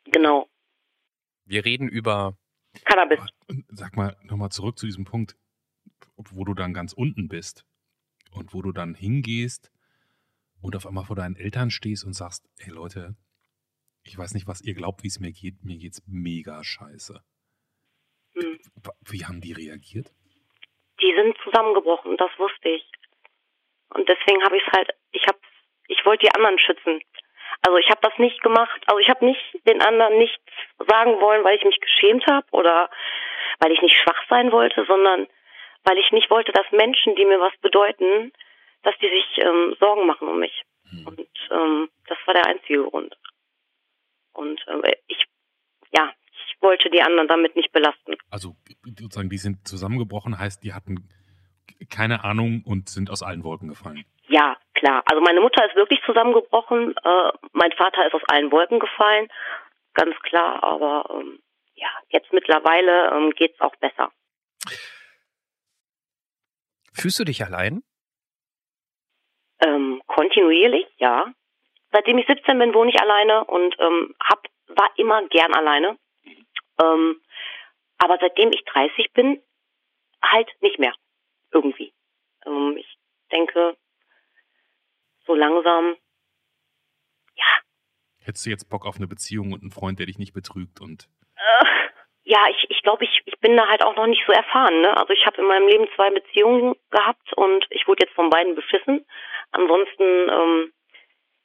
Genau. 0.06 0.48
Wir 1.44 1.64
reden 1.64 1.88
über 1.88 2.36
Cannabis. 2.84 3.20
Sag 3.68 3.96
mal 3.96 4.16
nochmal 4.22 4.50
zurück 4.50 4.78
zu 4.78 4.86
diesem 4.86 5.04
Punkt, 5.04 5.34
wo 6.16 6.44
du 6.44 6.54
dann 6.54 6.72
ganz 6.72 6.92
unten 6.92 7.26
bist 7.28 7.64
und 8.32 8.54
wo 8.54 8.62
du 8.62 8.70
dann 8.72 8.94
hingehst 8.94 9.72
und 10.60 10.76
auf 10.76 10.86
einmal 10.86 11.04
vor 11.04 11.16
deinen 11.16 11.34
Eltern 11.36 11.70
stehst 11.70 12.04
und 12.04 12.12
sagst, 12.12 12.48
ey 12.58 12.70
Leute, 12.70 13.16
ich 14.04 14.16
weiß 14.16 14.34
nicht, 14.34 14.46
was 14.46 14.60
ihr 14.60 14.74
glaubt, 14.74 15.02
wie 15.02 15.08
es 15.08 15.18
mir 15.18 15.32
geht, 15.32 15.64
mir 15.64 15.76
geht's 15.78 16.02
mega 16.06 16.62
scheiße. 16.62 17.20
Wie 19.08 19.24
haben 19.24 19.40
die 19.40 19.52
reagiert? 19.52 20.08
Die 21.00 21.14
sind 21.14 21.36
zusammengebrochen, 21.44 22.16
das 22.16 22.30
wusste 22.38 22.68
ich. 22.68 22.84
Und 23.94 24.08
deswegen 24.08 24.42
habe 24.44 24.56
ich 24.56 24.62
es 24.66 24.72
halt, 24.72 24.90
ich 25.12 25.26
habe, 25.26 25.38
ich 25.88 26.04
wollte 26.04 26.26
die 26.26 26.34
anderen 26.34 26.58
schützen. 26.58 27.00
Also 27.62 27.76
ich 27.78 27.88
habe 27.90 28.00
das 28.02 28.16
nicht 28.18 28.40
gemacht, 28.42 28.80
also 28.86 28.98
ich 28.98 29.08
habe 29.08 29.24
nicht 29.24 29.42
den 29.66 29.82
anderen 29.82 30.18
nichts 30.18 30.42
sagen 30.78 31.20
wollen, 31.20 31.44
weil 31.44 31.56
ich 31.56 31.64
mich 31.64 31.80
geschämt 31.80 32.26
habe 32.26 32.46
oder 32.52 32.88
weil 33.58 33.72
ich 33.72 33.82
nicht 33.82 33.96
schwach 33.96 34.22
sein 34.28 34.52
wollte, 34.52 34.84
sondern 34.86 35.26
weil 35.84 35.98
ich 35.98 36.10
nicht 36.12 36.30
wollte, 36.30 36.52
dass 36.52 36.70
Menschen, 36.70 37.16
die 37.16 37.24
mir 37.24 37.40
was 37.40 37.56
bedeuten, 37.60 38.32
dass 38.82 38.96
die 38.98 39.08
sich 39.08 39.44
ähm, 39.44 39.76
Sorgen 39.78 40.06
machen 40.06 40.28
um 40.28 40.38
mich. 40.38 40.62
Hm. 40.90 41.06
Und 41.06 41.28
ähm, 41.50 41.90
das 42.06 42.18
war 42.26 42.34
der 42.34 42.46
einzige 42.46 42.82
Grund. 42.84 43.16
Und 44.32 44.66
äh, 44.68 44.96
ich, 45.06 45.24
ja, 45.92 46.12
ich 46.32 46.62
wollte 46.62 46.88
die 46.90 47.02
anderen 47.02 47.28
damit 47.28 47.56
nicht 47.56 47.72
belasten. 47.72 48.16
Also 48.30 48.54
sozusagen, 48.98 49.30
die 49.30 49.38
sind 49.38 49.66
zusammengebrochen, 49.66 50.38
heißt, 50.38 50.62
die 50.64 50.72
hatten 50.72 51.08
keine 51.88 52.24
Ahnung 52.24 52.62
und 52.64 52.88
sind 52.88 53.10
aus 53.10 53.22
allen 53.22 53.44
Wolken 53.44 53.68
gefallen. 53.68 54.04
Ja, 54.28 54.56
klar. 54.74 55.02
Also 55.06 55.20
meine 55.22 55.40
Mutter 55.40 55.64
ist 55.66 55.76
wirklich 55.76 56.00
zusammengebrochen. 56.04 56.94
Äh, 56.96 57.32
mein 57.52 57.72
Vater 57.72 58.06
ist 58.06 58.14
aus 58.14 58.22
allen 58.28 58.52
Wolken 58.52 58.78
gefallen, 58.78 59.28
ganz 59.94 60.14
klar. 60.22 60.62
Aber 60.62 61.04
ähm, 61.10 61.40
ja, 61.74 61.88
jetzt 62.08 62.32
mittlerweile 62.32 63.10
ähm, 63.12 63.30
geht 63.30 63.54
es 63.54 63.60
auch 63.60 63.74
besser. 63.76 64.12
Fühlst 66.92 67.18
du 67.18 67.24
dich 67.24 67.44
allein? 67.44 67.82
Ähm, 69.60 70.02
kontinuierlich, 70.06 70.86
ja. 70.98 71.32
Seitdem 71.92 72.18
ich 72.18 72.26
17 72.26 72.58
bin, 72.58 72.74
wohne 72.74 72.90
ich 72.90 73.00
alleine 73.00 73.44
und 73.44 73.74
ähm, 73.78 74.14
hab, 74.22 74.44
war 74.68 74.90
immer 74.96 75.26
gern 75.28 75.54
alleine. 75.54 75.98
Ähm, 76.80 77.20
aber 78.00 78.18
seitdem 78.20 78.50
ich 78.52 78.64
30 78.64 79.12
bin, 79.12 79.42
halt 80.22 80.50
nicht 80.60 80.78
mehr. 80.78 80.94
Irgendwie. 81.52 81.92
Ähm, 82.46 82.76
ich 82.76 82.98
denke, 83.30 83.76
so 85.26 85.34
langsam, 85.34 85.96
ja. 87.34 87.44
Hättest 88.22 88.46
du 88.46 88.50
jetzt 88.50 88.70
Bock 88.70 88.86
auf 88.86 88.96
eine 88.96 89.06
Beziehung 89.06 89.52
und 89.52 89.62
einen 89.62 89.70
Freund, 89.70 89.98
der 89.98 90.06
dich 90.06 90.18
nicht 90.18 90.32
betrügt 90.32 90.80
und. 90.80 91.08
Äh, 91.36 91.64
ja, 92.22 92.38
ich, 92.50 92.70
ich 92.70 92.82
glaube, 92.82 93.04
ich, 93.04 93.22
ich 93.24 93.38
bin 93.40 93.56
da 93.56 93.66
halt 93.68 93.82
auch 93.82 93.96
noch 93.96 94.06
nicht 94.06 94.24
so 94.26 94.32
erfahren. 94.32 94.80
Ne? 94.80 94.96
Also 94.96 95.12
ich 95.12 95.26
habe 95.26 95.40
in 95.40 95.48
meinem 95.48 95.66
Leben 95.66 95.88
zwei 95.96 96.10
Beziehungen 96.10 96.76
gehabt 96.90 97.32
und 97.34 97.66
ich 97.70 97.86
wurde 97.88 98.04
jetzt 98.04 98.14
von 98.14 98.30
beiden 98.30 98.54
beschissen. 98.54 99.04
Ansonsten, 99.52 100.04
ähm, 100.04 100.72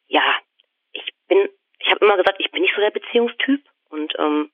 ja, 0.08 0.22
ich 0.92 1.10
bin, 1.28 1.50
ich 1.80 1.90
habe 1.90 2.06
immer 2.06 2.18
gesagt, 2.18 2.40
ich 2.40 2.52
bin 2.52 2.62
nicht 2.62 2.76
so 2.76 2.82
der 2.82 2.92
Beziehungstyp 2.92 3.64
und 3.90 4.14
ähm, 4.20 4.52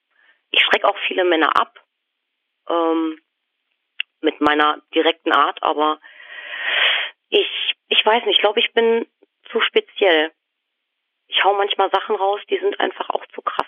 ich 0.51 0.61
schrecke 0.61 0.87
auch 0.87 0.97
viele 1.07 1.25
Männer 1.25 1.59
ab 1.59 1.81
ähm, 2.71 3.19
mit 4.21 4.39
meiner 4.39 4.81
direkten 4.93 5.31
Art, 5.31 5.61
aber 5.63 5.99
ich, 7.29 7.47
ich 7.87 8.05
weiß 8.05 8.25
nicht, 8.25 8.35
ich 8.35 8.41
glaube, 8.41 8.59
ich 8.59 8.71
bin 8.73 9.07
zu 9.51 9.61
speziell. 9.61 10.31
Ich 11.27 11.43
hau 11.43 11.53
manchmal 11.55 11.89
Sachen 11.91 12.15
raus, 12.15 12.41
die 12.49 12.59
sind 12.59 12.79
einfach 12.79 13.09
auch 13.09 13.25
zu 13.33 13.41
krass. 13.41 13.67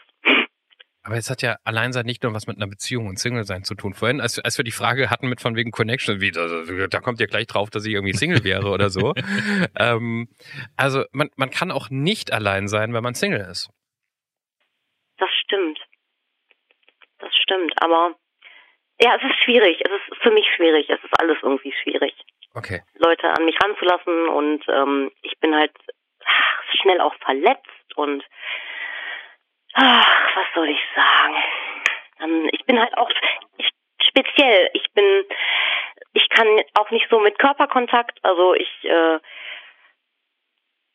Aber 1.05 1.17
es 1.17 1.29
hat 1.29 1.41
ja 1.41 1.57
Alleinsein 1.65 2.05
nicht 2.05 2.23
nur 2.23 2.33
was 2.33 2.47
mit 2.47 2.55
einer 2.55 2.67
Beziehung 2.67 3.07
und 3.07 3.19
Single-Sein 3.19 3.65
zu 3.65 3.75
tun. 3.75 3.93
Vorhin, 3.93 4.21
als, 4.21 4.39
als 4.39 4.57
wir 4.57 4.63
die 4.63 4.71
Frage 4.71 5.09
hatten 5.09 5.27
mit 5.27 5.41
von 5.41 5.55
wegen 5.57 5.71
Connection, 5.71 6.21
wie, 6.21 6.31
also, 6.37 6.87
da 6.87 7.01
kommt 7.01 7.19
ja 7.19 7.25
gleich 7.25 7.47
drauf, 7.47 7.69
dass 7.69 7.85
ich 7.85 7.93
irgendwie 7.93 8.13
Single 8.13 8.45
wäre 8.45 8.69
oder 8.69 8.89
so. 8.89 9.13
ähm, 9.77 10.29
also 10.77 11.03
man, 11.11 11.29
man 11.35 11.49
kann 11.49 11.71
auch 11.71 11.89
nicht 11.89 12.31
allein 12.31 12.69
sein, 12.69 12.93
wenn 12.93 13.03
man 13.03 13.15
Single 13.15 13.41
ist. 13.41 13.69
Das 15.17 15.29
stimmt. 15.43 15.79
Das 17.19 17.35
stimmt. 17.35 17.73
Aber 17.81 18.15
ja, 19.01 19.15
es 19.15 19.23
ist 19.23 19.43
schwierig. 19.43 19.81
Es 19.83 19.91
ist 19.91 20.21
für 20.21 20.31
mich 20.31 20.45
schwierig. 20.55 20.89
Es 20.89 21.03
ist 21.03 21.19
alles 21.19 21.37
irgendwie 21.41 21.73
schwierig. 21.83 22.13
Okay. 22.55 22.81
Leute 22.95 23.29
an 23.29 23.45
mich 23.45 23.57
ranzulassen 23.63 24.27
und 24.29 24.63
ähm, 24.67 25.11
ich 25.21 25.37
bin 25.39 25.55
halt 25.55 25.71
schnell 26.81 27.01
auch 27.01 27.15
verletzt 27.15 27.95
und 27.95 28.23
ach, 29.73 30.35
was 30.35 30.45
soll 30.53 30.69
ich 30.69 30.79
sagen? 30.95 31.35
Ähm, 32.19 32.49
ich 32.51 32.63
bin 32.65 32.79
halt 32.79 32.95
auch 32.97 33.09
ich, 33.57 33.69
speziell. 34.01 34.69
Ich 34.73 34.85
bin, 34.93 35.25
ich 36.13 36.29
kann 36.29 36.47
auch 36.75 36.91
nicht 36.91 37.07
so 37.09 37.19
mit 37.19 37.39
Körperkontakt. 37.39 38.19
Also 38.23 38.53
ich 38.53 38.83
äh, 38.83 39.19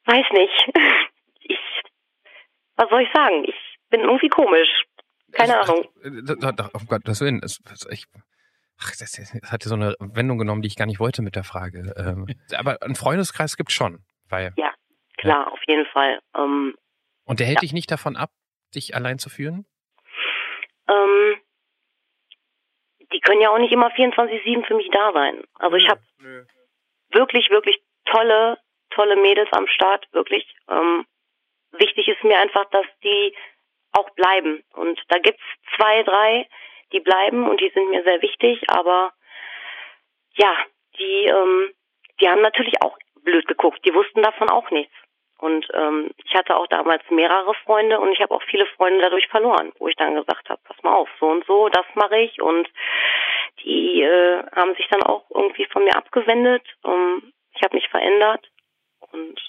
weiß 0.06 0.26
nicht. 0.32 0.70
Ich, 1.50 1.58
was 2.76 2.90
soll 2.90 3.00
ich 3.00 3.12
sagen? 3.14 3.42
Ich 3.44 3.54
bin 3.88 4.02
irgendwie 4.02 4.28
komisch. 4.28 4.68
Keine 5.32 5.60
Ahnung. 5.60 5.86
Oh 6.74 6.84
Gott, 6.88 7.02
das 7.04 7.20
Willen. 7.20 7.40
Das, 7.40 7.60
ich, 7.90 8.06
ach, 8.80 8.92
das, 8.98 9.12
das 9.12 9.34
hat 9.50 9.62
so 9.62 9.74
eine 9.74 9.94
Wendung 9.98 10.38
genommen, 10.38 10.62
die 10.62 10.68
ich 10.68 10.76
gar 10.76 10.86
nicht 10.86 11.00
wollte 11.00 11.22
mit 11.22 11.36
der 11.36 11.44
Frage. 11.44 11.94
Ähm, 11.96 12.26
aber 12.56 12.82
einen 12.82 12.94
Freundeskreis 12.94 13.56
gibt 13.56 13.72
schon, 13.72 14.04
weil. 14.28 14.52
Ja, 14.56 14.72
klar, 15.16 15.46
ja. 15.46 15.52
auf 15.52 15.60
jeden 15.66 15.86
Fall. 15.86 16.20
Ähm, 16.36 16.74
Und 17.24 17.40
der 17.40 17.46
hält 17.46 17.58
ja. 17.58 17.60
dich 17.60 17.72
nicht 17.72 17.90
davon 17.90 18.16
ab, 18.16 18.30
dich 18.74 18.94
allein 18.94 19.18
zu 19.18 19.28
führen? 19.28 19.66
Ähm, 20.88 21.36
die 23.12 23.20
können 23.20 23.40
ja 23.40 23.50
auch 23.50 23.58
nicht 23.58 23.72
immer 23.72 23.88
24-7 23.88 24.66
für 24.66 24.74
mich 24.74 24.88
da 24.92 25.12
sein. 25.12 25.42
Also 25.54 25.76
ich 25.76 25.88
habe 25.88 26.00
wirklich, 27.10 27.50
wirklich 27.50 27.78
tolle, 28.06 28.58
tolle 28.90 29.16
Mädels 29.16 29.48
am 29.52 29.66
Start, 29.68 30.06
wirklich. 30.12 30.46
Ähm, 30.68 31.06
wichtig 31.72 32.08
ist 32.08 32.24
mir 32.24 32.38
einfach, 32.38 32.64
dass 32.70 32.86
die 33.02 33.34
auch 33.98 34.10
bleiben. 34.10 34.62
Und 34.74 35.00
da 35.08 35.18
gibt's 35.18 35.42
zwei, 35.76 36.02
drei, 36.02 36.48
die 36.92 37.00
bleiben 37.00 37.48
und 37.48 37.60
die 37.60 37.70
sind 37.70 37.90
mir 37.90 38.02
sehr 38.04 38.22
wichtig, 38.22 38.62
aber 38.68 39.12
ja, 40.34 40.54
die, 40.98 41.26
ähm, 41.26 41.72
die 42.20 42.28
haben 42.28 42.40
natürlich 42.40 42.80
auch 42.82 42.96
blöd 43.22 43.46
geguckt. 43.46 43.84
Die 43.84 43.94
wussten 43.94 44.22
davon 44.22 44.48
auch 44.48 44.70
nichts. 44.70 44.94
Und 45.38 45.68
ähm, 45.74 46.10
ich 46.24 46.34
hatte 46.34 46.56
auch 46.56 46.66
damals 46.66 47.02
mehrere 47.10 47.54
Freunde 47.64 48.00
und 48.00 48.10
ich 48.12 48.20
habe 48.20 48.34
auch 48.34 48.42
viele 48.50 48.66
Freunde 48.66 49.00
dadurch 49.00 49.28
verloren, 49.28 49.72
wo 49.78 49.86
ich 49.86 49.94
dann 49.94 50.16
gesagt 50.16 50.48
habe, 50.48 50.60
pass 50.64 50.82
mal 50.82 50.94
auf, 50.94 51.08
so 51.20 51.26
und 51.26 51.46
so, 51.46 51.68
das 51.68 51.86
mache 51.94 52.18
ich. 52.18 52.42
Und 52.42 52.68
die 53.62 54.02
äh, 54.02 54.42
haben 54.56 54.74
sich 54.74 54.88
dann 54.88 55.02
auch 55.02 55.30
irgendwie 55.30 55.66
von 55.66 55.84
mir 55.84 55.96
abgewendet. 55.96 56.62
Um, 56.82 57.32
ich 57.54 57.62
habe 57.62 57.76
mich 57.76 57.88
verändert 57.88 58.50
und 59.12 59.40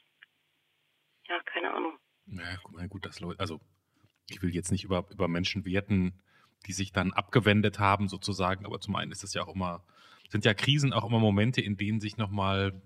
ja, 1.28 1.40
keine 1.46 1.74
Ahnung. 1.74 1.98
Ja, 2.28 2.88
gut, 2.88 3.06
das 3.06 3.20
Leute, 3.20 3.40
also 3.40 3.60
ich 4.32 4.42
will 4.42 4.54
jetzt 4.54 4.72
nicht 4.72 4.84
über, 4.84 5.06
über 5.12 5.28
Menschen 5.28 5.65
werten, 5.65 6.13
die 6.65 6.74
sich 6.74 6.92
dann 6.92 7.13
abgewendet 7.13 7.80
haben 7.80 8.08
sozusagen, 8.08 8.65
aber 8.65 8.80
zum 8.80 8.96
einen 8.96 9.12
ist 9.12 9.24
es 9.24 9.34
ja 9.34 9.44
auch 9.44 9.54
immer 9.54 9.84
sind 10.30 10.46
ja 10.46 10.54
Krisen 10.54 10.94
auch 10.94 11.06
immer 11.06 11.20
Momente, 11.20 11.60
in 11.60 11.76
denen 11.76 12.00
sich 12.00 12.18
nochmal 12.18 12.80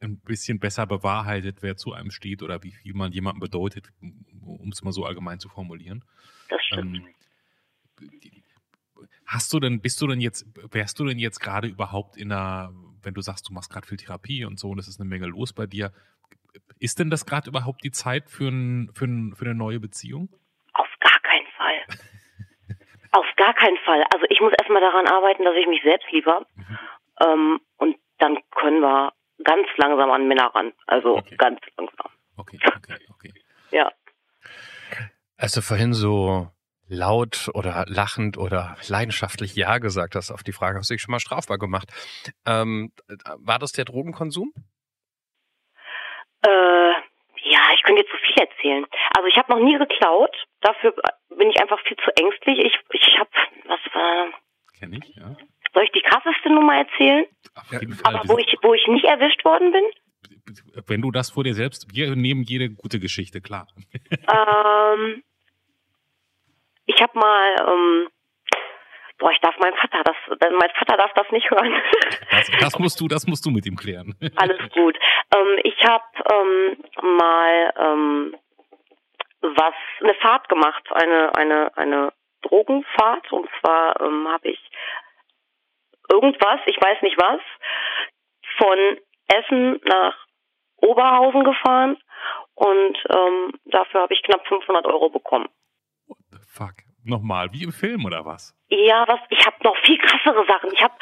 ein 0.00 0.18
bisschen 0.20 0.58
besser 0.58 0.86
bewahrheitet, 0.86 1.58
wer 1.60 1.76
zu 1.76 1.92
einem 1.92 2.10
steht 2.10 2.42
oder 2.42 2.62
wie 2.62 2.72
viel 2.72 2.94
man 2.94 3.12
jemandem 3.12 3.40
bedeutet, 3.40 3.92
um 4.00 4.70
es 4.72 4.82
mal 4.82 4.92
so 4.92 5.04
allgemein 5.04 5.38
zu 5.38 5.50
formulieren. 5.50 6.04
Das 6.48 6.64
stimmt. 6.64 6.96
Ähm, 6.96 8.18
hast 9.26 9.52
du 9.52 9.60
denn, 9.60 9.82
bist 9.82 10.00
du 10.00 10.06
denn 10.06 10.22
jetzt, 10.22 10.46
wärst 10.72 10.98
du 10.98 11.04
denn 11.04 11.18
jetzt 11.18 11.38
gerade 11.38 11.68
überhaupt 11.68 12.16
in 12.16 12.32
einer, 12.32 12.72
wenn 13.02 13.12
du 13.12 13.20
sagst, 13.20 13.46
du 13.48 13.52
machst 13.52 13.70
gerade 13.70 13.86
viel 13.86 13.98
Therapie 13.98 14.46
und 14.46 14.58
so 14.58 14.70
und 14.70 14.78
es 14.78 14.88
ist 14.88 14.98
eine 14.98 15.08
Menge 15.08 15.26
los 15.26 15.52
bei 15.52 15.66
dir, 15.66 15.92
ist 16.78 16.98
denn 16.98 17.10
das 17.10 17.26
gerade 17.26 17.50
überhaupt 17.50 17.84
die 17.84 17.90
Zeit 17.90 18.30
für, 18.30 18.48
ein, 18.48 18.90
für, 18.94 19.04
ein, 19.04 19.34
für 19.34 19.44
eine 19.44 19.54
neue 19.54 19.80
Beziehung? 19.80 20.30
Auf 20.72 20.88
gar 21.00 21.20
keinen 21.20 21.46
Fall. 21.58 21.98
Auf 23.16 23.24
gar 23.36 23.54
keinen 23.54 23.78
Fall. 23.78 24.04
Also 24.12 24.26
ich 24.28 24.40
muss 24.42 24.52
erstmal 24.58 24.82
daran 24.82 25.06
arbeiten, 25.06 25.42
dass 25.42 25.54
ich 25.54 25.66
mich 25.66 25.82
selbst 25.82 26.06
liebe. 26.12 26.44
Mhm. 26.54 26.78
Ähm, 27.24 27.60
und 27.78 27.96
dann 28.18 28.38
können 28.50 28.80
wir 28.80 29.14
ganz 29.42 29.66
langsam 29.78 30.10
an 30.10 30.28
Männer 30.28 30.54
ran. 30.54 30.74
Also 30.86 31.16
okay. 31.16 31.34
ganz 31.38 31.58
langsam. 31.78 32.10
Okay, 32.36 32.58
okay, 32.76 32.98
okay. 33.14 33.32
ja. 33.70 33.90
Als 35.38 35.52
du 35.52 35.62
vorhin 35.62 35.94
so 35.94 36.48
laut 36.88 37.50
oder 37.54 37.86
lachend 37.88 38.36
oder 38.36 38.76
leidenschaftlich 38.86 39.56
Ja 39.56 39.78
gesagt 39.78 40.14
hast 40.14 40.30
auf 40.30 40.42
die 40.42 40.52
Frage, 40.52 40.78
hast 40.78 40.90
du 40.90 40.94
dich 40.94 41.00
schon 41.00 41.12
mal 41.12 41.18
strafbar 41.18 41.56
gemacht. 41.56 41.88
Ähm, 42.44 42.92
war 43.38 43.58
das 43.58 43.72
der 43.72 43.86
Drogenkonsum? 43.86 44.52
Äh, 46.42 46.92
ja, 47.50 47.60
ich 47.74 47.82
könnte 47.82 48.02
jetzt 48.02 48.10
zu 48.10 48.16
viel 48.18 48.36
erzählen. 48.42 48.86
Also 49.16 49.28
ich 49.28 49.36
habe 49.36 49.52
noch 49.52 49.60
nie 49.60 49.78
geklaut. 49.78 50.34
Dafür 50.60 50.94
bin 51.30 51.50
ich 51.50 51.60
einfach 51.60 51.80
viel 51.86 51.96
zu 51.96 52.10
ängstlich. 52.16 52.58
Ich, 52.58 52.78
ich 52.92 53.18
habe, 53.18 53.30
was 53.66 53.80
war... 53.94 54.28
Kenn 54.78 54.92
ich, 54.92 55.14
ja. 55.16 55.36
Soll 55.72 55.84
ich 55.84 55.92
die 55.92 56.02
krasseste 56.02 56.50
Nummer 56.50 56.76
erzählen? 56.76 57.26
Auf 57.54 57.72
jeden 57.72 57.94
Fall. 57.94 58.14
Aber 58.14 58.28
wo 58.28 58.38
ich, 58.38 58.54
wo 58.62 58.74
ich 58.74 58.86
nicht 58.88 59.04
erwischt 59.04 59.44
worden 59.44 59.72
bin? 59.72 59.84
Wenn 60.86 61.02
du 61.02 61.10
das 61.10 61.30
vor 61.30 61.44
dir 61.44 61.54
selbst, 61.54 61.94
wir 61.94 62.14
nehmen 62.16 62.42
jede 62.42 62.70
gute 62.70 62.98
Geschichte, 63.00 63.40
klar. 63.40 63.66
Ähm, 64.10 65.22
ich 66.86 67.00
habe 67.00 67.18
mal, 67.18 67.56
ähm, 67.68 68.08
boah, 69.18 69.30
ich 69.30 69.40
darf 69.40 69.56
meinen 69.58 69.76
Vater, 69.76 70.02
das, 70.04 70.16
mein 70.52 70.70
Vater 70.70 70.96
darf 70.96 71.12
das 71.14 71.30
nicht 71.30 71.50
hören. 71.50 71.74
Das, 72.30 72.50
das 72.60 72.78
musst 72.78 73.00
du, 73.00 73.08
das 73.08 73.26
musst 73.26 73.44
du 73.46 73.50
mit 73.50 73.66
ihm 73.66 73.76
klären. 73.76 74.14
Alles 74.36 74.58
gut. 74.72 74.98
Ähm, 75.34 75.60
ich 75.64 75.76
habe 75.84 76.04
ähm, 76.32 77.16
mal 77.16 77.72
ähm, 77.78 78.36
was, 79.40 79.74
eine 80.00 80.14
Fahrt 80.14 80.48
gemacht, 80.48 80.82
eine, 80.92 81.34
eine, 81.36 81.76
eine 81.76 82.12
Drogenfahrt. 82.42 83.32
Und 83.32 83.48
zwar 83.60 84.00
ähm, 84.00 84.28
habe 84.28 84.48
ich 84.48 84.60
irgendwas, 86.10 86.60
ich 86.66 86.76
weiß 86.76 87.02
nicht 87.02 87.16
was, 87.18 87.40
von 88.58 88.78
Essen 89.28 89.80
nach 89.84 90.14
Oberhausen 90.76 91.44
gefahren 91.44 91.96
und 92.54 92.98
ähm, 93.10 93.52
dafür 93.64 94.02
habe 94.02 94.14
ich 94.14 94.22
knapp 94.22 94.46
500 94.46 94.86
Euro 94.86 95.08
bekommen. 95.10 95.48
What 96.06 96.18
the 96.30 96.38
fuck? 96.46 96.85
Nochmal, 97.06 97.52
wie 97.52 97.62
im 97.62 97.72
Film 97.72 98.04
oder 98.04 98.24
was? 98.26 98.52
Ja, 98.68 99.06
was? 99.06 99.20
Ich 99.30 99.46
habe 99.46 99.56
noch 99.62 99.76
viel 99.84 99.96
krassere 99.98 100.44
Sachen. 100.46 100.72
Ich 100.72 100.82
habe 100.82 100.94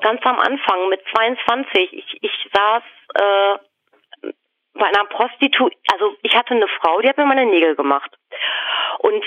ganz 0.00 0.20
am 0.24 0.38
Anfang 0.38 0.88
mit 0.90 1.00
22, 1.14 1.92
ich, 1.94 2.18
ich 2.20 2.50
saß 2.52 2.82
äh, 3.14 4.30
bei 4.74 4.86
einer 4.86 5.04
Prostitu, 5.06 5.70
also 5.92 6.14
ich 6.22 6.36
hatte 6.36 6.54
eine 6.54 6.68
Frau, 6.68 7.00
die 7.00 7.08
hat 7.08 7.16
mir 7.16 7.24
meine 7.24 7.46
Nägel 7.46 7.74
gemacht. 7.74 8.10
Und 8.98 9.24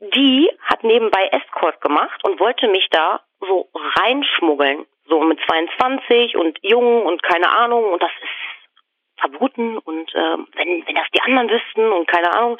die 0.00 0.50
hat 0.60 0.84
nebenbei 0.84 1.28
Escort 1.28 1.80
gemacht 1.80 2.22
und 2.24 2.40
wollte 2.40 2.68
mich 2.68 2.88
da 2.90 3.20
so 3.40 3.70
reinschmuggeln. 3.72 4.84
So 5.06 5.20
mit 5.20 5.38
22 5.46 6.36
und 6.36 6.58
jung 6.62 7.02
und 7.02 7.22
keine 7.22 7.48
Ahnung. 7.48 7.92
Und 7.92 8.02
das 8.02 8.10
ist 8.22 9.20
verboten. 9.20 9.78
Und 9.78 10.14
äh, 10.14 10.36
wenn, 10.56 10.86
wenn 10.86 10.94
das 10.94 11.06
die 11.14 11.22
anderen 11.22 11.48
wüssten 11.48 11.90
und 11.90 12.06
keine 12.06 12.32
Ahnung 12.34 12.58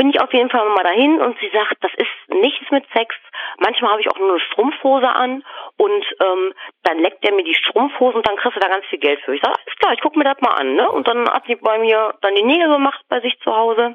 bin 0.00 0.08
ich 0.08 0.20
auf 0.22 0.32
jeden 0.32 0.48
Fall 0.48 0.66
mal 0.70 0.82
dahin 0.82 1.20
und 1.20 1.38
sie 1.40 1.50
sagt, 1.52 1.76
das 1.82 1.92
ist 1.94 2.34
nichts 2.34 2.70
mit 2.70 2.86
Sex. 2.96 3.14
Manchmal 3.58 3.90
habe 3.90 4.00
ich 4.00 4.10
auch 4.10 4.18
nur 4.18 4.30
eine 4.30 4.40
Strumpfhose 4.40 5.06
an 5.06 5.44
und 5.76 6.04
ähm, 6.24 6.54
dann 6.84 7.00
leckt 7.00 7.22
er 7.22 7.34
mir 7.34 7.44
die 7.44 7.54
Strumpfhose 7.54 8.16
und 8.16 8.26
dann 8.26 8.38
kriegst 8.38 8.56
du 8.56 8.60
da 8.60 8.68
ganz 8.68 8.86
viel 8.86 8.98
Geld 8.98 9.20
für. 9.20 9.34
Ich 9.34 9.42
sage, 9.42 9.60
ist 9.66 9.78
klar, 9.78 9.92
ich 9.92 10.00
gucke 10.00 10.18
mir 10.18 10.24
das 10.24 10.40
mal 10.40 10.54
an. 10.54 10.74
Ne? 10.74 10.90
Und 10.90 11.06
dann 11.06 11.28
hat 11.28 11.44
sie 11.46 11.56
bei 11.56 11.78
mir 11.78 12.14
dann 12.22 12.34
die 12.34 12.44
Nägel 12.44 12.68
gemacht 12.68 12.98
bei 13.10 13.20
sich 13.20 13.38
zu 13.40 13.54
Hause. 13.54 13.94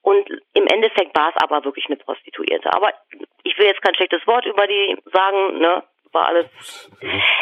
Und 0.00 0.26
im 0.54 0.66
Endeffekt 0.66 1.14
war 1.14 1.28
es 1.36 1.42
aber 1.42 1.66
wirklich 1.66 1.84
eine 1.84 1.96
Prostituierte. 1.96 2.72
Aber 2.72 2.90
ich 3.42 3.58
will 3.58 3.66
jetzt 3.66 3.82
kein 3.82 3.94
schlechtes 3.96 4.26
Wort 4.26 4.46
über 4.46 4.66
die 4.66 4.96
sagen, 5.12 5.58
ne? 5.58 5.82
War 6.12 6.28
alles 6.28 6.90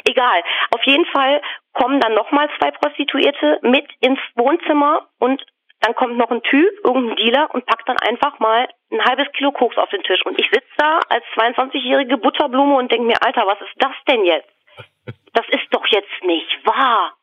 egal. 0.04 0.42
Auf 0.74 0.82
jeden 0.82 1.06
Fall 1.06 1.40
kommen 1.72 2.00
dann 2.00 2.14
nochmal 2.14 2.50
zwei 2.58 2.72
Prostituierte 2.72 3.60
mit 3.62 3.88
ins 4.00 4.18
Wohnzimmer 4.34 5.08
und 5.20 5.42
dann 5.80 5.94
kommt 5.94 6.16
noch 6.16 6.30
ein 6.30 6.42
Typ, 6.42 6.72
irgendein 6.84 7.16
Dealer 7.16 7.54
und 7.54 7.66
packt 7.66 7.88
dann 7.88 7.98
einfach 7.98 8.38
mal 8.40 8.68
ein 8.90 9.04
halbes 9.04 9.30
Kilo 9.32 9.52
Koks 9.52 9.76
auf 9.76 9.90
den 9.90 10.02
Tisch. 10.02 10.24
Und 10.24 10.38
ich 10.38 10.48
sitze 10.50 10.66
da 10.76 11.00
als 11.08 11.24
22-jährige 11.36 12.18
Butterblume 12.18 12.76
und 12.76 12.90
denke 12.90 13.06
mir, 13.06 13.22
Alter, 13.22 13.46
was 13.46 13.60
ist 13.60 13.74
das 13.78 13.94
denn 14.08 14.24
jetzt? 14.24 14.48
Das 15.34 15.46
ist 15.50 15.66
doch 15.70 15.86
jetzt 15.86 16.24
nicht 16.24 16.66
wahr. 16.66 17.14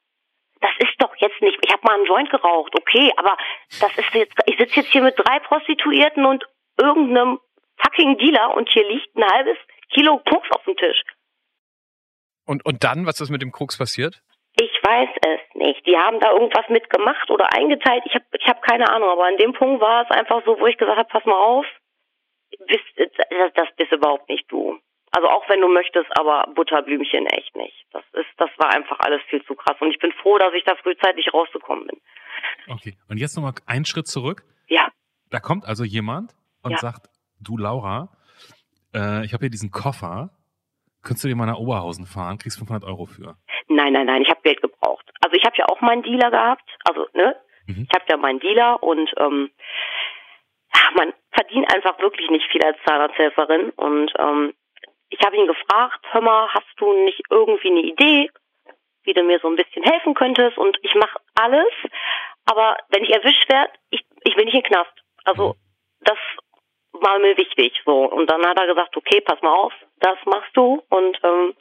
Das 0.62 0.72
ist 0.80 0.94
doch 1.00 1.14
jetzt 1.18 1.42
nicht, 1.42 1.58
ich 1.62 1.72
habe 1.72 1.82
mal 1.84 1.96
einen 1.96 2.06
Joint 2.06 2.30
geraucht, 2.30 2.74
okay, 2.80 3.12
aber 3.18 3.36
das 3.82 3.92
ist 3.98 4.14
jetzt, 4.14 4.34
ich 4.46 4.58
sitze 4.58 4.80
jetzt 4.80 4.92
hier 4.92 5.02
mit 5.02 5.16
drei 5.18 5.40
Prostituierten 5.40 6.26
und 6.26 6.46
irgendeinem 6.78 7.40
fucking 7.78 8.18
Dealer 8.18 8.56
und 8.56 8.70
hier 8.70 8.88
liegt 8.88 9.16
ein 9.18 9.26
halbes 9.26 9.58
Kilo 9.90 10.20
Koks 10.20 10.50
auf 10.52 10.64
dem 10.64 10.78
Tisch. 10.78 11.04
Und, 12.46 12.66
und 12.66 12.84
dann, 12.84 13.06
was 13.06 13.20
ist 13.20 13.32
mit 13.32 13.42
dem 13.42 13.52
Koks 13.52 13.78
passiert? 13.78 14.22
Ich 14.58 14.72
weiß 14.84 15.10
es 15.28 15.56
nicht. 15.56 15.86
Die 15.86 15.98
haben 15.98 16.20
da 16.20 16.32
irgendwas 16.32 16.68
mitgemacht 16.70 17.30
oder 17.30 17.52
eingeteilt. 17.54 18.04
Ich 18.06 18.16
habe 18.16 18.26
ich 18.40 18.48
hab 18.48 18.62
keine 18.62 18.90
Ahnung. 18.90 19.10
Aber 19.10 19.26
an 19.26 19.38
dem 19.38 19.54
Punkt 19.54 19.82
war 19.82 20.04
es 20.04 20.12
einfach 20.12 20.44
so, 20.46 20.58
wo 20.60 20.66
ich 20.68 20.78
gesagt 20.78 20.98
habe, 20.98 21.10
pass 21.10 21.26
mal 21.26 21.36
auf, 21.38 21.66
bist, 22.68 22.84
das, 22.98 23.54
das 23.54 23.68
bist 23.76 23.92
überhaupt 23.92 24.30
nicht 24.30 24.50
du. 24.50 24.80
Also 25.12 25.28
auch 25.30 25.48
wenn 25.50 25.62
du 25.62 25.68
möchtest, 25.68 26.08
aber 26.18 26.46
Butterblümchen 26.56 27.26
echt 27.28 27.56
nicht. 27.56 27.86
Das 27.92 28.04
ist, 28.14 28.28
das 28.38 28.50
war 28.58 28.70
einfach 28.74 29.00
alles 29.00 29.22
viel 29.30 29.44
zu 29.46 29.56
krass. 29.56 29.76
Und 29.80 29.92
ich 29.92 30.00
bin 30.00 30.12
froh, 30.14 30.38
dass 30.38 30.54
ich 30.54 30.64
da 30.64 30.76
frühzeitig 30.76 31.34
rausgekommen 31.34 31.88
bin. 31.88 32.02
Okay. 32.70 32.98
Und 33.10 33.18
jetzt 33.18 33.36
nochmal 33.36 33.54
einen 33.66 33.86
Schritt 33.86 34.08
zurück. 34.08 34.44
Ja. 34.68 34.88
Da 35.32 35.40
kommt 35.40 35.66
also 35.66 35.84
jemand 35.84 36.32
und 36.64 36.72
Ja. 36.72 36.78
sagt, 36.78 37.08
du 37.42 37.58
Laura, 37.58 38.10
äh, 38.94 39.26
ich 39.26 39.34
habe 39.34 39.44
hier 39.44 39.50
diesen 39.50 39.72
Koffer. 39.72 40.32
Könntest 41.02 41.24
du 41.24 41.28
dir 41.28 41.36
mal 41.36 41.46
nach 41.46 41.60
Oberhausen 41.60 42.06
fahren? 42.06 42.38
Kriegst 42.38 42.58
500 42.58 42.84
Euro 42.84 43.06
für. 43.06 43.36
Nein, 43.68 43.94
nein, 43.94 44.06
nein, 44.06 44.22
ich 44.22 44.30
habe 44.30 44.42
Geld 44.44 44.62
gebraucht. 44.62 45.10
Also 45.22 45.36
ich 45.36 45.44
habe 45.44 45.56
ja 45.58 45.66
auch 45.68 45.82
meinen 45.82 46.04
Dealer 46.04 46.32
gehabt. 46.32 46.70
Also, 46.84 47.08
ne? 47.14 47.36
Mhm. 47.68 47.88
Ich 47.90 47.96
habe 47.96 48.06
ja 48.08 48.18
meinen 48.18 48.40
Dealer 48.40 48.82
und 48.84 49.12
ähm, 49.18 49.52
man 50.96 51.14
verdient 51.32 51.74
einfach 51.74 52.00
wirklich 52.00 52.30
nicht 52.30 52.50
viel 52.52 52.64
als 52.64 52.78
Zahnarzthelferin. 52.86 53.72
Und 53.72 54.14
ähm, 54.18 54.54
ich 55.10 55.20
habe 55.26 55.36
ihn 55.36 55.48
gefragt, 55.48 56.06
hör 56.12 56.22
mal, 56.22 56.50
hast 56.54 56.74
du 56.78 56.94
nicht 57.06 57.22
irgendwie 57.30 57.70
eine 57.70 57.82
Idee, 57.82 58.30
wie 59.04 59.14
du 59.14 59.24
mir 59.24 59.40
so 59.40 59.48
ein 59.48 59.56
bisschen 59.56 59.84
helfen 59.84 60.14
könntest? 60.14 60.58
Und 60.58 60.78
ich 60.82 60.94
mache 60.96 61.20
alles, 61.36 61.72
aber 62.46 62.78
wenn 62.90 63.04
ich 63.04 63.12
erwischt 63.12 63.50
werde, 63.50 63.72
ich, 63.90 64.04
ich 64.24 64.36
will 64.36 64.46
nicht 64.46 64.56
in 64.56 64.62
den 64.62 64.72
Knast. 64.72 64.94
Also 65.24 65.56
das 66.02 66.18
war 66.94 67.20
mir 67.20 67.38
wichtig. 67.38 67.82
So 67.86 68.06
Und 68.06 68.30
dann 68.30 68.46
hat 68.46 68.60
er 68.60 68.68
gesagt, 68.68 68.96
okay, 68.96 69.22
pass 69.22 69.42
mal 69.42 69.54
auf, 69.54 69.74
das 70.00 70.18
machst 70.26 70.56
du. 70.56 70.84
Und 70.90 71.20
ähm, 71.24 71.56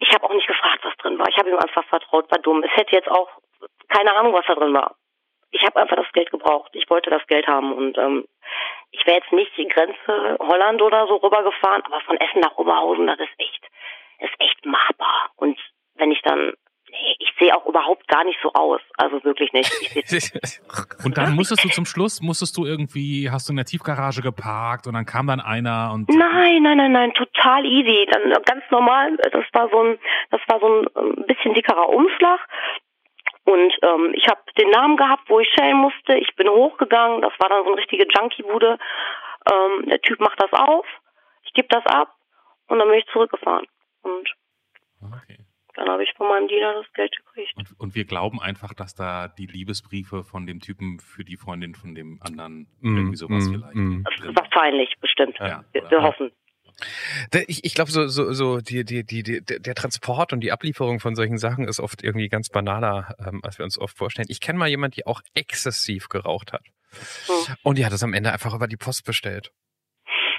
ich 0.00 0.12
habe 0.12 0.24
auch 0.24 0.34
nicht 0.34 0.46
gefragt, 0.46 0.84
was 0.84 0.96
drin 0.96 1.18
war. 1.18 1.28
Ich 1.28 1.36
habe 1.36 1.50
ihm 1.50 1.58
einfach 1.58 1.84
vertraut, 1.86 2.30
war 2.30 2.38
dumm. 2.38 2.62
Es 2.62 2.74
hätte 2.76 2.94
jetzt 2.94 3.10
auch 3.10 3.28
keine 3.88 4.14
Ahnung, 4.14 4.32
was 4.32 4.46
da 4.46 4.54
drin 4.54 4.74
war. 4.74 4.96
Ich 5.50 5.62
habe 5.64 5.80
einfach 5.80 5.96
das 5.96 6.12
Geld 6.12 6.30
gebraucht. 6.30 6.70
Ich 6.74 6.88
wollte 6.90 7.10
das 7.10 7.26
Geld 7.26 7.46
haben 7.46 7.72
und 7.72 7.96
ähm, 7.98 8.28
ich 8.90 9.06
wäre 9.06 9.18
jetzt 9.18 9.32
nicht 9.32 9.56
die 9.56 9.68
Grenze 9.68 10.36
Holland 10.40 10.80
oder 10.82 11.06
so 11.06 11.16
rübergefahren, 11.16 11.82
aber 11.84 12.00
von 12.02 12.18
Essen 12.18 12.40
nach 12.40 12.56
Oberhausen, 12.56 13.06
das 13.06 13.18
ist 13.18 13.32
echt, 13.38 13.66
ist 14.20 14.34
echt 14.38 14.64
machbar. 14.64 15.30
Und 15.36 15.58
wenn 15.94 16.12
ich 16.12 16.20
dann, 16.22 16.52
nee, 16.90 17.16
ich 17.18 17.32
sehe 17.38 17.56
auch 17.56 17.66
überhaupt 17.66 18.06
gar 18.08 18.24
nicht 18.24 18.38
so 18.42 18.52
aus. 18.52 18.80
Also 18.96 19.22
wirklich 19.24 19.52
nicht. 19.52 19.70
Und 21.04 21.16
dann 21.16 21.34
musstest 21.34 21.64
du 21.64 21.68
zum 21.68 21.86
Schluss, 21.86 22.20
musstest 22.20 22.56
du 22.56 22.64
irgendwie, 22.64 23.30
hast 23.30 23.48
du 23.48 23.52
in 23.52 23.56
der 23.56 23.64
Tiefgarage 23.64 24.22
geparkt 24.22 24.86
und 24.86 24.94
dann 24.94 25.06
kam 25.06 25.26
dann 25.26 25.40
einer 25.40 25.92
und 25.92 26.08
Nein, 26.08 26.62
nein, 26.62 26.76
nein, 26.78 26.92
nein, 26.92 27.12
total 27.14 27.64
easy. 27.64 28.06
Dann 28.10 28.32
ganz 28.44 28.64
normal. 28.70 29.16
Das 29.16 29.44
war 29.52 29.68
so 29.70 29.82
ein, 29.82 29.98
das 30.30 30.40
war 30.48 30.60
so 30.60 30.66
ein 30.66 31.26
bisschen 31.26 31.54
dickerer 31.54 31.88
Umschlag. 31.88 32.40
Und 33.44 33.72
ähm, 33.82 34.12
ich 34.14 34.26
habe 34.28 34.40
den 34.58 34.70
Namen 34.70 34.96
gehabt, 34.96 35.28
wo 35.28 35.40
ich 35.40 35.48
schellen 35.48 35.78
musste. 35.78 36.14
Ich 36.18 36.34
bin 36.36 36.48
hochgegangen. 36.48 37.22
Das 37.22 37.32
war 37.38 37.48
dann 37.48 37.64
so 37.64 37.70
eine 37.70 37.80
richtige 37.80 38.06
Junkie-Bude. 38.06 38.78
Ähm, 39.50 39.88
der 39.88 40.00
Typ 40.02 40.20
macht 40.20 40.40
das 40.42 40.52
auf. 40.52 40.86
Ich 41.44 41.54
gebe 41.54 41.68
das 41.68 41.84
ab 41.86 42.14
und 42.68 42.78
dann 42.78 42.88
bin 42.88 42.98
ich 42.98 43.06
zurückgefahren. 43.06 43.66
Und 44.02 44.34
okay. 45.00 45.38
Dann 45.78 45.88
habe 45.88 46.02
ich 46.02 46.12
von 46.16 46.28
meinem 46.28 46.48
Dealer 46.48 46.74
das 46.74 46.92
Geld 46.92 47.14
gekriegt. 47.16 47.52
Und, 47.56 47.80
und 47.80 47.94
wir 47.94 48.04
glauben 48.04 48.40
einfach, 48.40 48.74
dass 48.74 48.94
da 48.94 49.28
die 49.28 49.46
Liebesbriefe 49.46 50.24
von 50.24 50.46
dem 50.46 50.60
Typen 50.60 50.98
für 51.00 51.24
die 51.24 51.36
Freundin 51.36 51.74
von 51.74 51.94
dem 51.94 52.20
anderen 52.20 52.66
Mm, 52.80 52.96
irgendwie 52.96 53.16
sowas 53.16 53.44
mm, 53.46 53.52
vielleicht 53.52 53.74
mm. 53.74 54.02
drin. 54.04 54.36
Wahrscheinlich, 54.36 54.94
bestimmt. 55.00 55.36
Ja, 55.38 55.64
wir, 55.72 55.90
wir 55.90 56.02
hoffen. 56.02 56.30
Ich, 57.48 57.64
ich 57.64 57.74
glaube, 57.74 57.90
so, 57.90 58.06
so, 58.06 58.32
so 58.32 58.58
die, 58.60 58.84
die, 58.84 59.04
die, 59.04 59.22
die, 59.22 59.40
der 59.42 59.74
Transport 59.74 60.32
und 60.32 60.40
die 60.40 60.52
Ablieferung 60.52 61.00
von 61.00 61.16
solchen 61.16 61.38
Sachen 61.38 61.66
ist 61.66 61.80
oft 61.80 62.04
irgendwie 62.04 62.28
ganz 62.28 62.50
banaler, 62.50 63.16
ähm, 63.26 63.40
als 63.42 63.58
wir 63.58 63.64
uns 63.64 63.78
oft 63.78 63.96
vorstellen. 63.96 64.28
Ich 64.30 64.40
kenne 64.40 64.58
mal 64.58 64.68
jemand, 64.68 64.96
die 64.96 65.06
auch 65.06 65.20
exzessiv 65.34 66.08
geraucht 66.08 66.52
hat. 66.52 66.62
Hm. 67.26 67.54
Und 67.64 67.78
die 67.78 67.84
hat 67.86 67.92
es 67.92 68.02
am 68.04 68.14
Ende 68.14 68.32
einfach 68.32 68.54
über 68.54 68.68
die 68.68 68.76
Post 68.76 69.04
bestellt. 69.04 69.52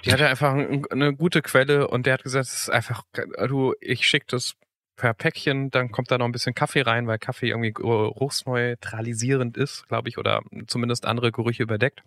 Die 0.05 0.13
hatte 0.13 0.27
einfach 0.29 0.53
ein- 0.53 0.85
eine 0.89 1.13
gute 1.13 1.41
Quelle 1.41 1.89
und 1.89 2.05
der 2.05 2.13
hat 2.13 2.23
gesagt, 2.23 2.45
es 2.47 2.53
ist 2.53 2.69
einfach, 2.69 3.03
du, 3.47 3.73
ich 3.81 4.07
schicke 4.07 4.27
das 4.29 4.55
per 4.99 5.13
Päckchen, 5.13 5.71
dann 5.71 5.91
kommt 5.91 6.11
da 6.11 6.17
noch 6.17 6.25
ein 6.25 6.31
bisschen 6.31 6.53
Kaffee 6.53 6.81
rein, 6.81 7.07
weil 7.07 7.17
Kaffee 7.17 7.49
irgendwie 7.49 7.71
geruchsneutralisierend 7.71 9.57
ist, 9.57 9.87
glaube 9.87 10.09
ich, 10.09 10.17
oder 10.17 10.41
zumindest 10.67 11.05
andere 11.05 11.31
Gerüche 11.31 11.63
überdeckt. 11.63 12.03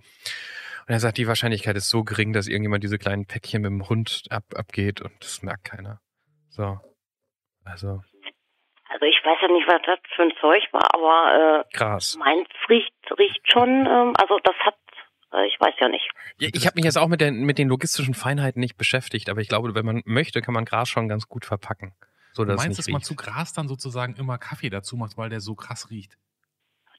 Und 0.86 0.94
er 0.94 1.00
sagt, 1.00 1.16
die 1.16 1.26
Wahrscheinlichkeit 1.26 1.76
ist 1.76 1.88
so 1.88 2.04
gering, 2.04 2.32
dass 2.32 2.48
irgendjemand 2.48 2.84
diese 2.84 2.98
kleinen 2.98 3.26
Päckchen 3.26 3.62
mit 3.62 3.70
dem 3.70 3.88
Hund 3.88 4.24
ab, 4.30 4.44
abgeht 4.54 5.00
und 5.00 5.12
das 5.20 5.42
merkt 5.42 5.64
keiner. 5.64 6.00
So. 6.50 6.78
Also, 7.64 8.02
Also 8.90 9.06
ich 9.06 9.16
weiß 9.24 9.38
ja 9.40 9.48
nicht, 9.48 9.66
was 9.66 9.80
das 9.86 9.98
für 10.14 10.22
ein 10.22 10.32
Zeug 10.40 10.62
war, 10.72 10.94
aber 10.94 11.64
äh, 11.78 12.18
meins 12.18 12.48
riecht, 12.68 12.92
riecht 13.18 13.40
schon, 13.50 13.86
ähm, 13.86 14.12
also 14.18 14.38
das 14.44 14.56
hat, 14.66 14.76
äh, 15.32 15.46
ich 15.46 15.58
weiß 15.58 15.74
ja 15.80 15.88
nicht. 15.88 16.10
Ich 16.38 16.66
habe 16.66 16.74
mich 16.74 16.84
jetzt 16.84 16.98
auch 16.98 17.08
mit, 17.08 17.22
den 17.22 17.44
mit 17.44 17.56
den 17.56 17.68
logistischen 17.68 18.14
Feinheiten 18.14 18.60
nicht 18.60 18.76
beschäftigt, 18.76 19.30
aber 19.30 19.40
ich 19.40 19.48
glaube, 19.48 19.74
wenn 19.74 19.86
man 19.86 20.02
möchte, 20.04 20.42
kann 20.42 20.52
man 20.52 20.66
Gras 20.66 20.90
schon 20.90 21.08
ganz 21.08 21.26
gut 21.28 21.46
verpacken. 21.46 21.94
So, 22.32 22.44
Du 22.44 22.54
meinst, 22.54 22.78
dass 22.78 22.88
man 22.88 22.96
riecht. 22.96 23.06
zu 23.06 23.14
Gras 23.14 23.52
dann 23.52 23.68
sozusagen 23.68 24.16
immer 24.16 24.38
Kaffee 24.38 24.70
dazu 24.70 24.96
macht, 24.96 25.16
weil 25.16 25.28
der 25.30 25.40
so 25.40 25.54
krass 25.54 25.90
riecht? 25.90 26.16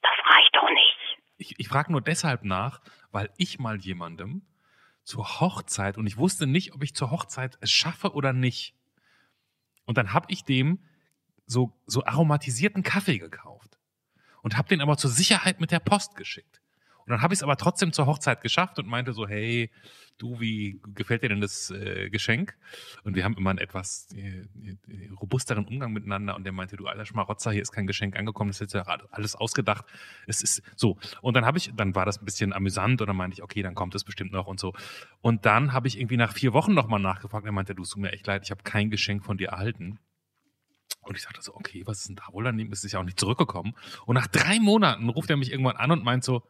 Das 0.02 0.12
reicht 0.36 0.56
doch 0.56 0.70
nicht. 0.70 1.22
Ich, 1.38 1.60
ich 1.60 1.68
frage 1.68 1.92
nur 1.92 2.02
deshalb 2.02 2.44
nach, 2.44 2.82
weil 3.12 3.32
ich 3.38 3.60
mal 3.60 3.78
jemandem 3.78 4.44
zur 5.04 5.42
Hochzeit 5.42 5.98
und 5.98 6.08
ich 6.08 6.18
wusste 6.18 6.48
nicht, 6.48 6.74
ob 6.74 6.84
ich 6.84 6.96
zur 6.96 7.12
Hochzeit 7.12 7.58
es 7.62 7.72
schaffe 7.72 8.14
oder 8.14 8.32
nicht. 8.32 8.76
Und 9.86 9.98
dann 9.98 10.14
habe 10.14 10.28
ich 10.30 10.44
dem 10.46 10.80
so, 11.46 11.74
so 11.86 12.06
aromatisierten 12.06 12.84
Kaffee 12.84 13.18
gekauft 13.18 13.78
und 14.44 14.56
habe 14.58 14.70
den 14.70 14.82
aber 14.82 14.98
zur 14.98 15.10
Sicherheit 15.10 15.60
mit 15.60 15.72
der 15.72 15.80
Post 15.80 16.16
geschickt. 16.16 16.62
Und 17.06 17.12
dann 17.12 17.22
habe 17.22 17.34
ich 17.34 17.40
es 17.40 17.44
aber 17.44 17.58
trotzdem 17.58 17.92
zur 17.94 18.06
Hochzeit 18.06 18.42
geschafft 18.42 18.80
und 18.80 18.88
meinte 18.88 19.14
so, 19.14 19.28
hey, 19.28 19.70
du, 20.18 20.40
wie 20.40 20.80
gefällt 20.94 21.24
dir 21.24 21.30
denn 21.30 21.42
das 21.42 21.70
äh, 21.72 22.10
Geschenk? 22.10 22.56
Und 23.04 23.16
wir 23.16 23.24
haben 23.24 23.36
immer 23.36 23.50
einen 23.50 23.60
etwas 23.60 24.08
äh, 24.16 24.46
robusteren 25.20 25.66
Umgang 25.66 25.92
miteinander. 25.92 26.36
Und 26.36 26.44
der 26.44 26.54
meinte, 26.54 26.78
du 26.78 26.88
alter 26.88 27.06
Schmarotzer, 27.06 27.52
hier 27.52 27.62
ist 27.62 27.72
kein 27.72 27.88
Geschenk 27.88 28.18
angekommen, 28.18 28.50
das 28.50 28.62
ist 28.62 28.74
ja 28.74 28.84
alles 29.12 29.36
ausgedacht. 29.36 29.86
Es 30.28 30.42
ist 30.42 30.62
so. 30.76 30.98
Und 31.22 31.36
dann 31.36 31.46
habe 31.46 31.58
ich, 31.58 31.72
dann 31.76 31.96
war 31.96 32.06
das 32.06 32.22
ein 32.22 32.26
bisschen 32.26 32.54
amüsant 32.54 33.02
und 33.02 33.08
dann 33.08 33.18
meinte 33.18 33.36
ich, 33.36 33.44
okay, 33.44 33.62
dann 33.62 33.76
kommt 33.76 33.96
es 33.96 34.04
bestimmt 34.04 34.32
noch 34.32 34.48
und 34.48 34.60
so. 34.60 34.74
Und 35.22 35.46
dann 35.46 35.74
habe 35.74 35.88
ich 35.88 36.00
irgendwie 36.00 36.18
nach 36.18 36.34
vier 36.34 36.54
Wochen 36.54 36.74
nochmal 36.74 37.00
nachgefragt. 37.00 37.46
Er 37.46 37.52
meinte, 37.52 37.76
du, 37.76 37.84
es 37.84 37.90
tut 37.90 38.02
mir 38.02 38.12
echt 38.12 38.28
leid, 38.28 38.44
ich 38.44 38.52
habe 38.52 38.64
kein 38.64 38.90
Geschenk 38.90 39.26
von 39.26 39.38
dir 39.38 39.50
erhalten. 39.50 40.00
Und 41.02 41.18
ich 41.18 41.24
sagte 41.24 41.42
so, 41.42 41.54
okay, 41.56 41.84
was 41.86 42.00
ist 42.00 42.10
denn 42.10 42.16
da 42.16 42.24
wohl 42.32 42.46
daneben? 42.46 42.72
Es 42.72 42.84
ist 42.84 42.94
ja 42.94 43.00
auch 43.00 43.04
nicht 43.04 43.20
zurückgekommen. 43.20 43.76
Und 44.06 44.16
nach 44.16 44.28
drei 44.28 44.60
Monaten 44.60 45.10
ruft 45.10 45.30
er 45.30 45.38
mich 45.38 45.52
irgendwann 45.52 45.76
an 45.76 45.92
und 45.92 46.04
meint 46.04 46.24
so, 46.24 46.44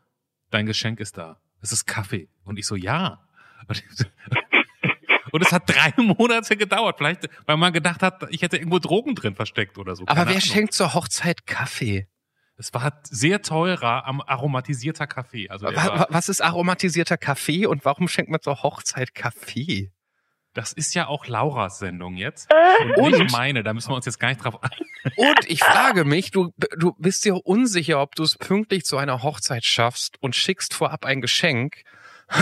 dein 0.53 0.65
Geschenk 0.65 0.99
ist 0.99 1.17
da. 1.17 1.39
Es 1.61 1.71
ist 1.71 1.85
Kaffee. 1.85 2.27
Und 2.43 2.59
ich 2.59 2.67
so, 2.67 2.75
ja. 2.75 3.19
Und, 3.67 3.83
und 5.31 5.41
es 5.45 5.51
hat 5.51 5.63
drei 5.69 5.93
Monate 6.01 6.57
gedauert. 6.57 6.97
Vielleicht, 6.97 7.29
weil 7.45 7.57
man 7.57 7.71
gedacht 7.73 8.01
hat, 8.03 8.25
ich 8.29 8.41
hätte 8.41 8.57
irgendwo 8.57 8.79
Drogen 8.79 9.15
drin 9.15 9.35
versteckt 9.35 9.77
oder 9.77 9.95
so. 9.95 10.03
Aber 10.03 10.15
Keine 10.15 10.25
wer 10.27 10.35
Ahnung. 10.35 10.41
schenkt 10.41 10.73
zur 10.73 10.93
Hochzeit 10.93 11.45
Kaffee? 11.45 12.07
Es 12.57 12.73
war 12.73 12.99
sehr 13.03 13.41
teurer 13.41 14.05
am 14.05 14.21
aromatisierter 14.21 15.07
Kaffee. 15.07 15.49
Also 15.49 15.67
der 15.67 15.75
Wa- 15.77 15.85
war, 15.87 15.99
wa- 16.01 16.07
Was 16.09 16.29
ist 16.29 16.41
aromatisierter 16.41 17.17
Kaffee 17.17 17.65
und 17.65 17.83
warum 17.85 18.07
schenkt 18.07 18.29
man 18.29 18.41
zur 18.41 18.61
Hochzeit 18.61 19.15
Kaffee? 19.15 19.91
Das 20.53 20.73
ist 20.73 20.93
ja 20.93 21.07
auch 21.07 21.27
Lauras 21.27 21.79
Sendung 21.79 22.15
jetzt. 22.15 22.49
Äh, 22.51 22.85
Und 22.85 22.97
Und? 23.13 23.19
nicht 23.19 23.31
meine, 23.31 23.63
da 23.63 23.73
müssen 23.73 23.89
wir 23.91 23.95
uns 23.95 24.05
jetzt 24.05 24.19
gar 24.19 24.29
nicht 24.29 24.43
drauf 24.43 24.61
an. 24.63 24.71
Und 25.17 25.49
ich 25.49 25.63
frage 25.63 26.05
mich, 26.05 26.31
du, 26.31 26.51
du 26.77 26.93
bist 26.97 27.25
dir 27.25 27.35
unsicher, 27.45 28.01
ob 28.01 28.15
du 28.15 28.23
es 28.23 28.37
pünktlich 28.37 28.85
zu 28.85 28.97
einer 28.97 29.23
Hochzeit 29.23 29.65
schaffst 29.65 30.15
und 30.21 30.35
schickst 30.35 30.73
vorab 30.73 31.05
ein 31.05 31.21
Geschenk. 31.21 31.83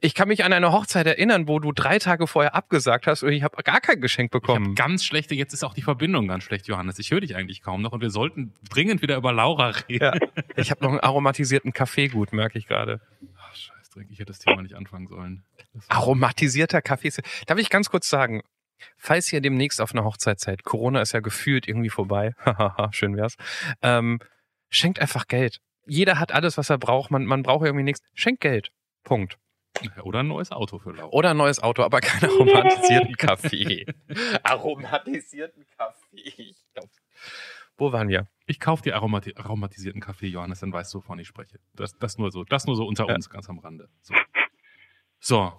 Ich 0.00 0.14
kann 0.14 0.28
mich 0.28 0.44
an 0.44 0.52
eine 0.52 0.72
Hochzeit 0.72 1.06
erinnern, 1.06 1.46
wo 1.46 1.58
du 1.60 1.72
drei 1.72 1.98
Tage 1.98 2.26
vorher 2.26 2.54
abgesagt 2.54 3.06
hast 3.06 3.22
und 3.22 3.32
ich 3.32 3.42
habe 3.42 3.62
gar 3.62 3.80
kein 3.80 4.00
Geschenk 4.00 4.28
Ich 4.34 4.40
bekommen. 4.40 4.74
ganz 4.74 5.04
schlechte, 5.04 5.34
jetzt 5.34 5.52
ist 5.52 5.62
auch 5.62 5.74
die 5.74 5.82
Verbindung 5.82 6.26
ganz 6.26 6.44
schlecht, 6.44 6.66
Johannes. 6.68 6.98
Ich 6.98 7.10
höre 7.10 7.20
dich 7.20 7.36
eigentlich 7.36 7.62
kaum 7.62 7.82
noch 7.82 7.92
und 7.92 8.00
wir 8.00 8.10
sollten 8.10 8.52
dringend 8.70 9.02
wieder 9.02 9.16
über 9.16 9.32
Laura 9.32 9.68
reden. 9.88 10.02
Ja. 10.02 10.14
Ich 10.56 10.70
habe 10.70 10.82
noch 10.82 10.90
einen 10.90 11.00
aromatisierten 11.00 11.72
Kaffee 11.72 12.08
gut, 12.08 12.32
merke 12.32 12.58
ich 12.58 12.66
gerade. 12.66 13.00
Scheißdreck, 13.92 14.10
ich 14.10 14.18
hätte 14.18 14.32
das 14.32 14.38
Thema 14.38 14.62
nicht 14.62 14.74
anfangen 14.74 15.06
sollen. 15.06 15.44
Aromatisierter 15.88 16.82
Kaffee. 16.82 17.12
Darf 17.46 17.58
ich 17.58 17.70
ganz 17.70 17.90
kurz 17.90 18.08
sagen, 18.08 18.42
falls 18.96 19.32
ihr 19.32 19.40
demnächst 19.40 19.80
auf 19.80 19.92
einer 19.92 20.04
Hochzeit 20.04 20.40
seid, 20.40 20.64
Corona 20.64 21.02
ist 21.02 21.12
ja 21.12 21.20
gefühlt 21.20 21.68
irgendwie 21.68 21.90
vorbei, 21.90 22.34
schön 22.92 23.16
wär's, 23.16 23.36
ähm, 23.82 24.18
schenkt 24.70 25.00
einfach 25.00 25.26
Geld. 25.26 25.58
Jeder 25.86 26.18
hat 26.18 26.32
alles, 26.32 26.56
was 26.56 26.70
er 26.70 26.78
braucht. 26.78 27.10
Man, 27.10 27.26
man 27.26 27.42
braucht 27.42 27.66
irgendwie 27.66 27.84
nichts. 27.84 28.00
Schenkt 28.14 28.40
Geld. 28.40 28.70
Punkt. 29.02 29.36
Oder 30.02 30.20
ein 30.20 30.28
neues 30.28 30.52
Auto 30.52 30.78
für 30.78 30.92
Laura. 30.92 31.08
Oder 31.10 31.30
ein 31.30 31.36
neues 31.36 31.60
Auto, 31.60 31.82
aber 31.82 32.00
keinen 32.00 32.30
aromatisierten 32.30 33.16
Kaffee. 33.16 33.86
aromatisierten 34.44 35.66
Kaffee. 35.76 36.22
Ich 36.36 36.64
glaub. 36.72 36.88
Wo 37.76 37.92
waren 37.92 38.08
wir? 38.08 38.28
Ich 38.52 38.60
kaufe 38.60 38.82
dir 38.82 38.94
aromati 38.96 39.34
aromatisierten 39.34 40.02
Kaffee, 40.02 40.26
Johannes, 40.26 40.60
dann 40.60 40.74
weißt 40.74 40.92
du, 40.92 40.98
wovon 40.98 41.18
ich 41.18 41.26
spreche. 41.26 41.58
Das, 41.72 41.96
das 41.96 42.18
nur 42.18 42.30
so, 42.30 42.44
das 42.44 42.66
nur 42.66 42.76
so 42.76 42.84
unter 42.86 43.08
Ja. 43.08 43.14
uns, 43.14 43.30
ganz 43.30 43.48
am 43.48 43.58
Rande. 43.58 43.88
So. 44.02 44.14
so. 45.20 45.52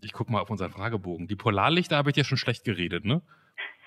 Ich 0.00 0.14
guck 0.14 0.30
mal 0.30 0.40
auf 0.40 0.48
unseren 0.48 0.70
Fragebogen. 0.70 1.26
Die 1.28 1.36
Polarlichter 1.36 1.98
habe 1.98 2.08
ich 2.08 2.14
dir 2.14 2.24
schon 2.24 2.38
schlecht 2.38 2.64
geredet, 2.64 3.04
ne? 3.04 3.20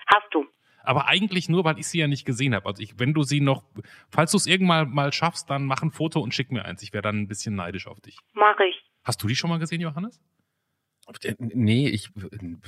hast 0.06 0.32
du. 0.32 0.46
Aber 0.84 1.08
eigentlich 1.08 1.48
nur, 1.48 1.64
weil 1.64 1.80
ich 1.80 1.88
sie 1.88 1.98
ja 1.98 2.06
nicht 2.06 2.24
gesehen 2.24 2.54
habe. 2.54 2.66
Also 2.66 2.80
ich, 2.80 2.96
wenn 3.00 3.12
du 3.12 3.24
sie 3.24 3.40
noch, 3.40 3.64
falls 4.08 4.30
du 4.30 4.36
es 4.36 4.46
irgendwann 4.46 4.90
mal 4.90 5.12
schaffst, 5.12 5.50
dann 5.50 5.66
mach 5.66 5.82
ein 5.82 5.90
Foto 5.90 6.20
und 6.20 6.32
schick 6.32 6.52
mir 6.52 6.64
eins. 6.64 6.82
Ich 6.84 6.92
wäre 6.92 7.02
dann 7.02 7.18
ein 7.18 7.26
bisschen 7.26 7.56
neidisch 7.56 7.88
auf 7.88 8.00
dich. 8.00 8.16
Mache 8.34 8.66
ich. 8.66 8.80
Hast 9.02 9.20
du 9.20 9.26
die 9.26 9.34
schon 9.34 9.50
mal 9.50 9.58
gesehen, 9.58 9.80
Johannes? 9.80 10.20
Nee, 11.38 11.88
ich, 11.88 12.10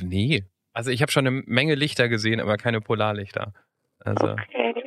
nee. 0.01 0.45
Also 0.73 0.91
ich 0.91 1.01
habe 1.01 1.13
schon 1.13 1.29
eine 1.29 1.43
Menge 1.47 1.77
Lichter 1.77 2.09
gesehen, 2.09 2.41
aber 2.41 2.57
keine 2.57 2.81
Polarlichter. 2.81 3.53
Also. 4.01 4.33
Okay. 4.33 4.83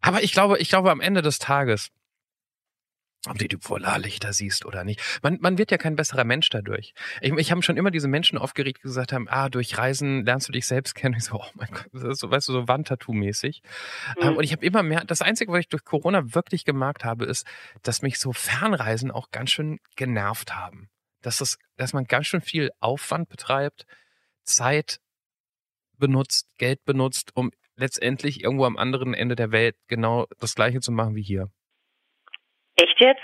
Aber 0.00 0.22
ich 0.22 0.32
glaube, 0.32 0.58
ich 0.58 0.68
glaube 0.68 0.90
am 0.90 1.00
Ende 1.00 1.22
des 1.22 1.38
Tages, 1.38 1.88
ob 3.26 3.36
du 3.36 3.46
die 3.46 3.58
Polarlichter 3.58 4.32
siehst 4.32 4.64
oder 4.64 4.82
nicht, 4.82 4.98
man, 5.22 5.36
man 5.42 5.58
wird 5.58 5.70
ja 5.70 5.76
kein 5.76 5.94
besserer 5.94 6.24
Mensch 6.24 6.48
dadurch. 6.48 6.94
Ich, 7.20 7.30
ich 7.34 7.50
habe 7.50 7.62
schon 7.62 7.76
immer 7.76 7.90
diese 7.90 8.08
Menschen 8.08 8.38
aufgeregt, 8.38 8.78
die 8.78 8.88
gesagt 8.88 9.12
haben, 9.12 9.28
ah, 9.28 9.50
durch 9.50 9.76
Reisen 9.76 10.24
lernst 10.24 10.48
du 10.48 10.52
dich 10.52 10.66
selbst 10.66 10.94
kennen. 10.94 11.16
Ich 11.18 11.24
so, 11.24 11.34
oh 11.34 11.44
mein 11.52 11.68
Gott, 11.70 11.88
das 11.92 12.02
ist 12.04 12.20
so, 12.20 12.30
weißt 12.30 12.48
du, 12.48 12.52
so 12.52 12.62
Wandtattoo-mäßig. 12.66 13.60
Ähm, 14.22 14.30
Mhm. 14.30 14.36
und 14.38 14.44
ich 14.44 14.52
habe 14.52 14.64
immer 14.64 14.82
mehr, 14.82 15.04
das 15.04 15.20
Einzige, 15.20 15.52
was 15.52 15.60
ich 15.60 15.68
durch 15.68 15.84
Corona 15.84 16.32
wirklich 16.34 16.64
gemerkt 16.64 17.04
habe, 17.04 17.26
ist, 17.26 17.46
dass 17.82 18.00
mich 18.00 18.18
so 18.18 18.32
Fernreisen 18.32 19.10
auch 19.10 19.30
ganz 19.30 19.50
schön 19.50 19.80
genervt 19.96 20.54
haben. 20.54 20.88
Dass, 21.20 21.42
es, 21.42 21.58
dass 21.76 21.92
man 21.92 22.04
ganz 22.04 22.26
schön 22.26 22.40
viel 22.40 22.70
Aufwand 22.80 23.28
betreibt, 23.28 23.84
Zeit 24.44 24.98
benutzt, 25.98 26.46
Geld 26.56 26.82
benutzt, 26.86 27.32
um 27.34 27.50
letztendlich 27.80 28.44
irgendwo 28.44 28.64
am 28.64 28.76
anderen 28.76 29.14
Ende 29.14 29.34
der 29.34 29.50
Welt 29.50 29.74
genau 29.88 30.26
das 30.38 30.54
Gleiche 30.54 30.80
zu 30.80 30.92
machen 30.92 31.16
wie 31.16 31.22
hier. 31.22 31.48
Echt 32.76 33.00
jetzt? 33.00 33.22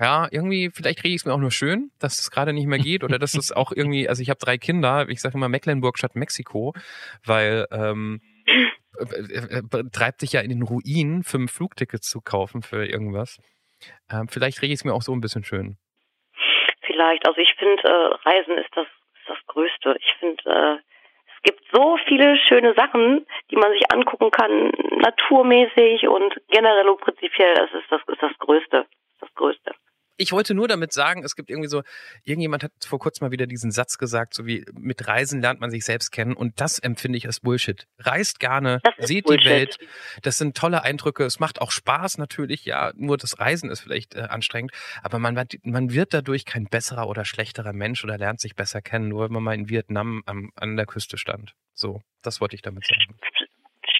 Ja, 0.00 0.28
irgendwie, 0.30 0.70
vielleicht 0.72 1.00
kriege 1.00 1.14
ich 1.14 1.20
es 1.20 1.26
mir 1.26 1.34
auch 1.34 1.38
nur 1.38 1.50
schön, 1.50 1.90
dass 2.00 2.18
es 2.18 2.30
gerade 2.30 2.54
nicht 2.54 2.66
mehr 2.66 2.78
geht 2.78 3.04
oder 3.04 3.18
dass 3.18 3.34
es 3.34 3.52
auch 3.52 3.70
irgendwie, 3.70 4.08
also 4.08 4.22
ich 4.22 4.30
habe 4.30 4.40
drei 4.40 4.56
Kinder, 4.56 5.06
ich 5.08 5.20
sage 5.20 5.36
immer 5.36 5.48
Mecklenburg 5.48 5.98
statt 5.98 6.16
Mexiko, 6.16 6.72
weil 7.24 7.66
ähm, 7.70 8.20
äh, 8.98 9.58
äh, 9.58 9.62
treibt 9.92 10.22
dich 10.22 10.32
ja 10.32 10.40
in 10.40 10.50
den 10.50 10.62
Ruin, 10.62 11.22
fünf 11.22 11.52
Flugtickets 11.52 12.08
zu 12.08 12.20
kaufen 12.20 12.62
für 12.62 12.86
irgendwas. 12.86 13.38
Ähm, 14.10 14.28
vielleicht 14.28 14.58
kriege 14.58 14.72
ich 14.72 14.80
es 14.80 14.84
mir 14.84 14.94
auch 14.94 15.02
so 15.02 15.12
ein 15.12 15.20
bisschen 15.20 15.44
schön. 15.44 15.76
Vielleicht. 16.82 17.26
Also 17.26 17.40
ich 17.40 17.54
finde, 17.54 17.82
äh, 17.84 18.28
Reisen 18.28 18.58
ist 18.58 18.74
das, 18.74 18.86
ist 18.86 19.28
das 19.28 19.38
Größte. 19.46 19.96
Ich 20.00 20.14
finde, 20.18 20.42
äh, 20.46 20.78
es 21.42 21.50
gibt 21.50 21.64
so 21.72 21.96
viele 22.06 22.36
schöne 22.36 22.74
Sachen, 22.74 23.26
die 23.50 23.56
man 23.56 23.72
sich 23.72 23.90
angucken 23.90 24.30
kann, 24.30 24.72
naturmäßig 24.98 26.06
und 26.06 26.34
generell 26.48 26.88
und 26.88 27.00
prinzipiell. 27.00 27.54
Das 27.54 27.72
ist 27.72 27.90
das, 27.90 28.00
ist 28.08 28.22
das 28.22 28.38
Größte. 28.38 28.86
Das 29.20 29.34
Größte. 29.34 29.74
Ich 30.20 30.32
wollte 30.32 30.52
nur 30.54 30.68
damit 30.68 30.92
sagen, 30.92 31.24
es 31.24 31.34
gibt 31.34 31.48
irgendwie 31.48 31.68
so, 31.68 31.82
irgendjemand 32.24 32.62
hat 32.62 32.72
vor 32.86 32.98
kurzem 32.98 33.26
mal 33.26 33.30
wieder 33.30 33.46
diesen 33.46 33.70
Satz 33.70 33.96
gesagt, 33.96 34.34
so 34.34 34.44
wie 34.44 34.66
mit 34.78 35.08
Reisen 35.08 35.40
lernt 35.40 35.60
man 35.60 35.70
sich 35.70 35.84
selbst 35.84 36.10
kennen 36.12 36.34
und 36.34 36.60
das 36.60 36.78
empfinde 36.78 37.16
ich 37.16 37.26
als 37.26 37.40
Bullshit. 37.40 37.86
Reist 37.98 38.38
gerne, 38.38 38.80
seht 38.98 39.24
Bullshit. 39.24 39.44
die 39.44 39.48
Welt, 39.48 39.78
das 40.22 40.36
sind 40.36 40.56
tolle 40.56 40.82
Eindrücke, 40.82 41.24
es 41.24 41.40
macht 41.40 41.60
auch 41.62 41.70
Spaß 41.70 42.18
natürlich, 42.18 42.66
ja, 42.66 42.92
nur 42.96 43.16
das 43.16 43.40
Reisen 43.40 43.70
ist 43.70 43.80
vielleicht 43.80 44.14
äh, 44.14 44.20
anstrengend, 44.20 44.72
aber 45.02 45.18
man, 45.18 45.36
wird- 45.36 45.64
man 45.64 45.90
wird 45.92 46.12
dadurch 46.12 46.44
kein 46.44 46.64
besserer 46.66 47.08
oder 47.08 47.24
schlechterer 47.24 47.72
Mensch 47.72 48.04
oder 48.04 48.18
lernt 48.18 48.40
sich 48.40 48.54
besser 48.54 48.82
kennen, 48.82 49.08
nur 49.08 49.24
wenn 49.24 49.32
man 49.32 49.42
mal 49.42 49.54
in 49.54 49.70
Vietnam 49.70 50.22
am, 50.26 50.50
an 50.54 50.76
der 50.76 50.84
Küste 50.84 51.16
stand. 51.16 51.54
So, 51.72 52.02
das 52.22 52.42
wollte 52.42 52.56
ich 52.56 52.62
damit 52.62 52.84
sagen. 52.86 53.18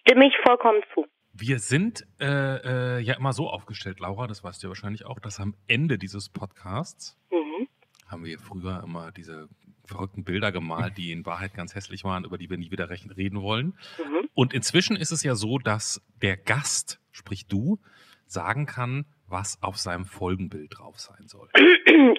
Stimme 0.04 0.26
ich 0.26 0.34
vollkommen 0.44 0.82
zu. 0.92 1.06
Wir 1.32 1.58
sind 1.60 2.06
äh, 2.20 2.96
äh, 2.98 3.00
ja 3.00 3.14
immer 3.14 3.32
so 3.32 3.48
aufgestellt, 3.48 4.00
Laura, 4.00 4.26
das 4.26 4.42
weißt 4.42 4.62
du 4.62 4.66
ja 4.66 4.68
wahrscheinlich 4.70 5.06
auch, 5.06 5.20
dass 5.20 5.38
am 5.40 5.54
Ende 5.68 5.96
dieses 5.98 6.28
Podcasts 6.28 7.16
Mhm. 7.30 7.68
haben 8.08 8.24
wir 8.24 8.38
früher 8.38 8.82
immer 8.84 9.12
diese 9.12 9.48
verrückten 9.86 10.24
Bilder 10.24 10.52
gemalt, 10.52 10.96
die 10.98 11.12
in 11.12 11.24
Wahrheit 11.26 11.54
ganz 11.54 11.74
hässlich 11.74 12.04
waren, 12.04 12.24
über 12.24 12.38
die 12.38 12.48
wir 12.50 12.58
nie 12.58 12.70
wieder 12.70 12.88
reden 12.90 13.40
wollen. 13.42 13.76
Mhm. 13.98 14.28
Und 14.34 14.52
inzwischen 14.54 14.96
ist 14.96 15.10
es 15.12 15.22
ja 15.22 15.34
so, 15.34 15.58
dass 15.58 16.02
der 16.22 16.36
Gast, 16.36 17.00
sprich 17.12 17.46
du, 17.46 17.78
sagen 18.26 18.66
kann, 18.66 19.06
was 19.26 19.58
auf 19.62 19.76
seinem 19.78 20.04
Folgenbild 20.04 20.78
drauf 20.78 20.98
sein 20.98 21.26
soll. 21.28 21.48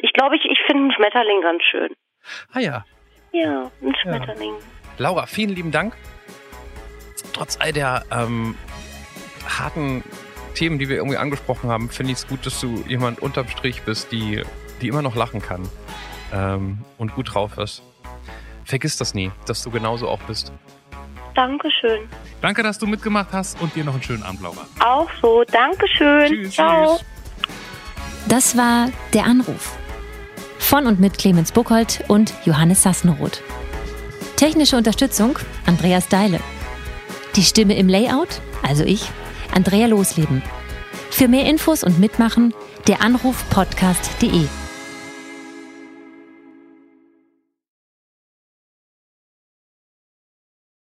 Ich 0.03 0.13
glaube, 0.13 0.35
ich, 0.35 0.43
ich 0.45 0.59
finde 0.67 0.83
einen 0.83 0.91
Schmetterling 0.93 1.41
ganz 1.41 1.63
schön. 1.63 1.89
Ah 2.51 2.59
ja, 2.59 2.85
Ja, 3.31 3.71
ein 3.81 3.95
Schmetterling. 3.95 4.53
Laura, 4.99 5.25
vielen 5.25 5.49
lieben 5.55 5.71
Dank. 5.71 5.95
Trotz 7.33 7.57
all 7.59 7.71
der 7.73 8.05
ähm, 8.11 8.55
harten 9.47 10.03
Themen, 10.55 10.79
die 10.79 10.89
wir 10.89 10.97
irgendwie 10.97 11.17
angesprochen 11.17 11.69
haben, 11.69 11.89
finde 11.89 12.11
ich 12.11 12.19
es 12.19 12.27
gut, 12.27 12.45
dass 12.45 12.59
du 12.59 12.83
jemand 12.87 13.19
unterm 13.19 13.47
Strich 13.47 13.81
bist, 13.83 14.11
die, 14.11 14.41
die 14.81 14.87
immer 14.87 15.01
noch 15.01 15.15
lachen 15.15 15.41
kann 15.41 15.67
ähm, 16.33 16.79
und 16.97 17.15
gut 17.15 17.33
drauf 17.33 17.57
ist. 17.57 17.81
Vergiss 18.65 18.97
das 18.97 19.13
nie, 19.13 19.31
dass 19.45 19.63
du 19.63 19.71
genauso 19.71 20.07
auch 20.07 20.19
bist. 20.21 20.51
Dankeschön. 21.35 22.07
Danke, 22.41 22.63
dass 22.63 22.77
du 22.77 22.87
mitgemacht 22.87 23.29
hast 23.31 23.61
und 23.61 23.75
dir 23.75 23.83
noch 23.83 23.93
einen 23.93 24.03
schönen 24.03 24.23
Abend, 24.23 24.41
Laura. 24.41 24.65
Auch 24.79 25.09
so. 25.21 25.43
Dankeschön. 25.45 26.27
Tschüss, 26.27 26.53
Ciao. 26.53 26.97
tschüss. 26.97 27.05
Das 28.27 28.57
war 28.57 28.89
Der 29.13 29.25
Anruf. 29.25 29.77
Von 30.59 30.85
und 30.85 30.99
mit 30.99 31.17
Clemens 31.17 31.51
Buchholz 31.51 32.01
und 32.07 32.33
Johannes 32.45 32.83
Sassenroth. 32.83 33.41
Technische 34.37 34.77
Unterstützung 34.77 35.37
Andreas 35.65 36.07
Deile. 36.07 36.39
Die 37.35 37.43
Stimme 37.43 37.75
im 37.77 37.87
Layout, 37.87 38.41
also 38.63 38.83
ich, 38.83 39.09
Andrea 39.53 39.87
Losleben. 39.87 40.41
Für 41.09 41.27
mehr 41.27 41.45
Infos 41.45 41.83
und 41.83 41.99
Mitmachen 41.99 42.53
der 42.87 43.01
Anruf 43.01 43.43
podcast.de. 43.49 44.60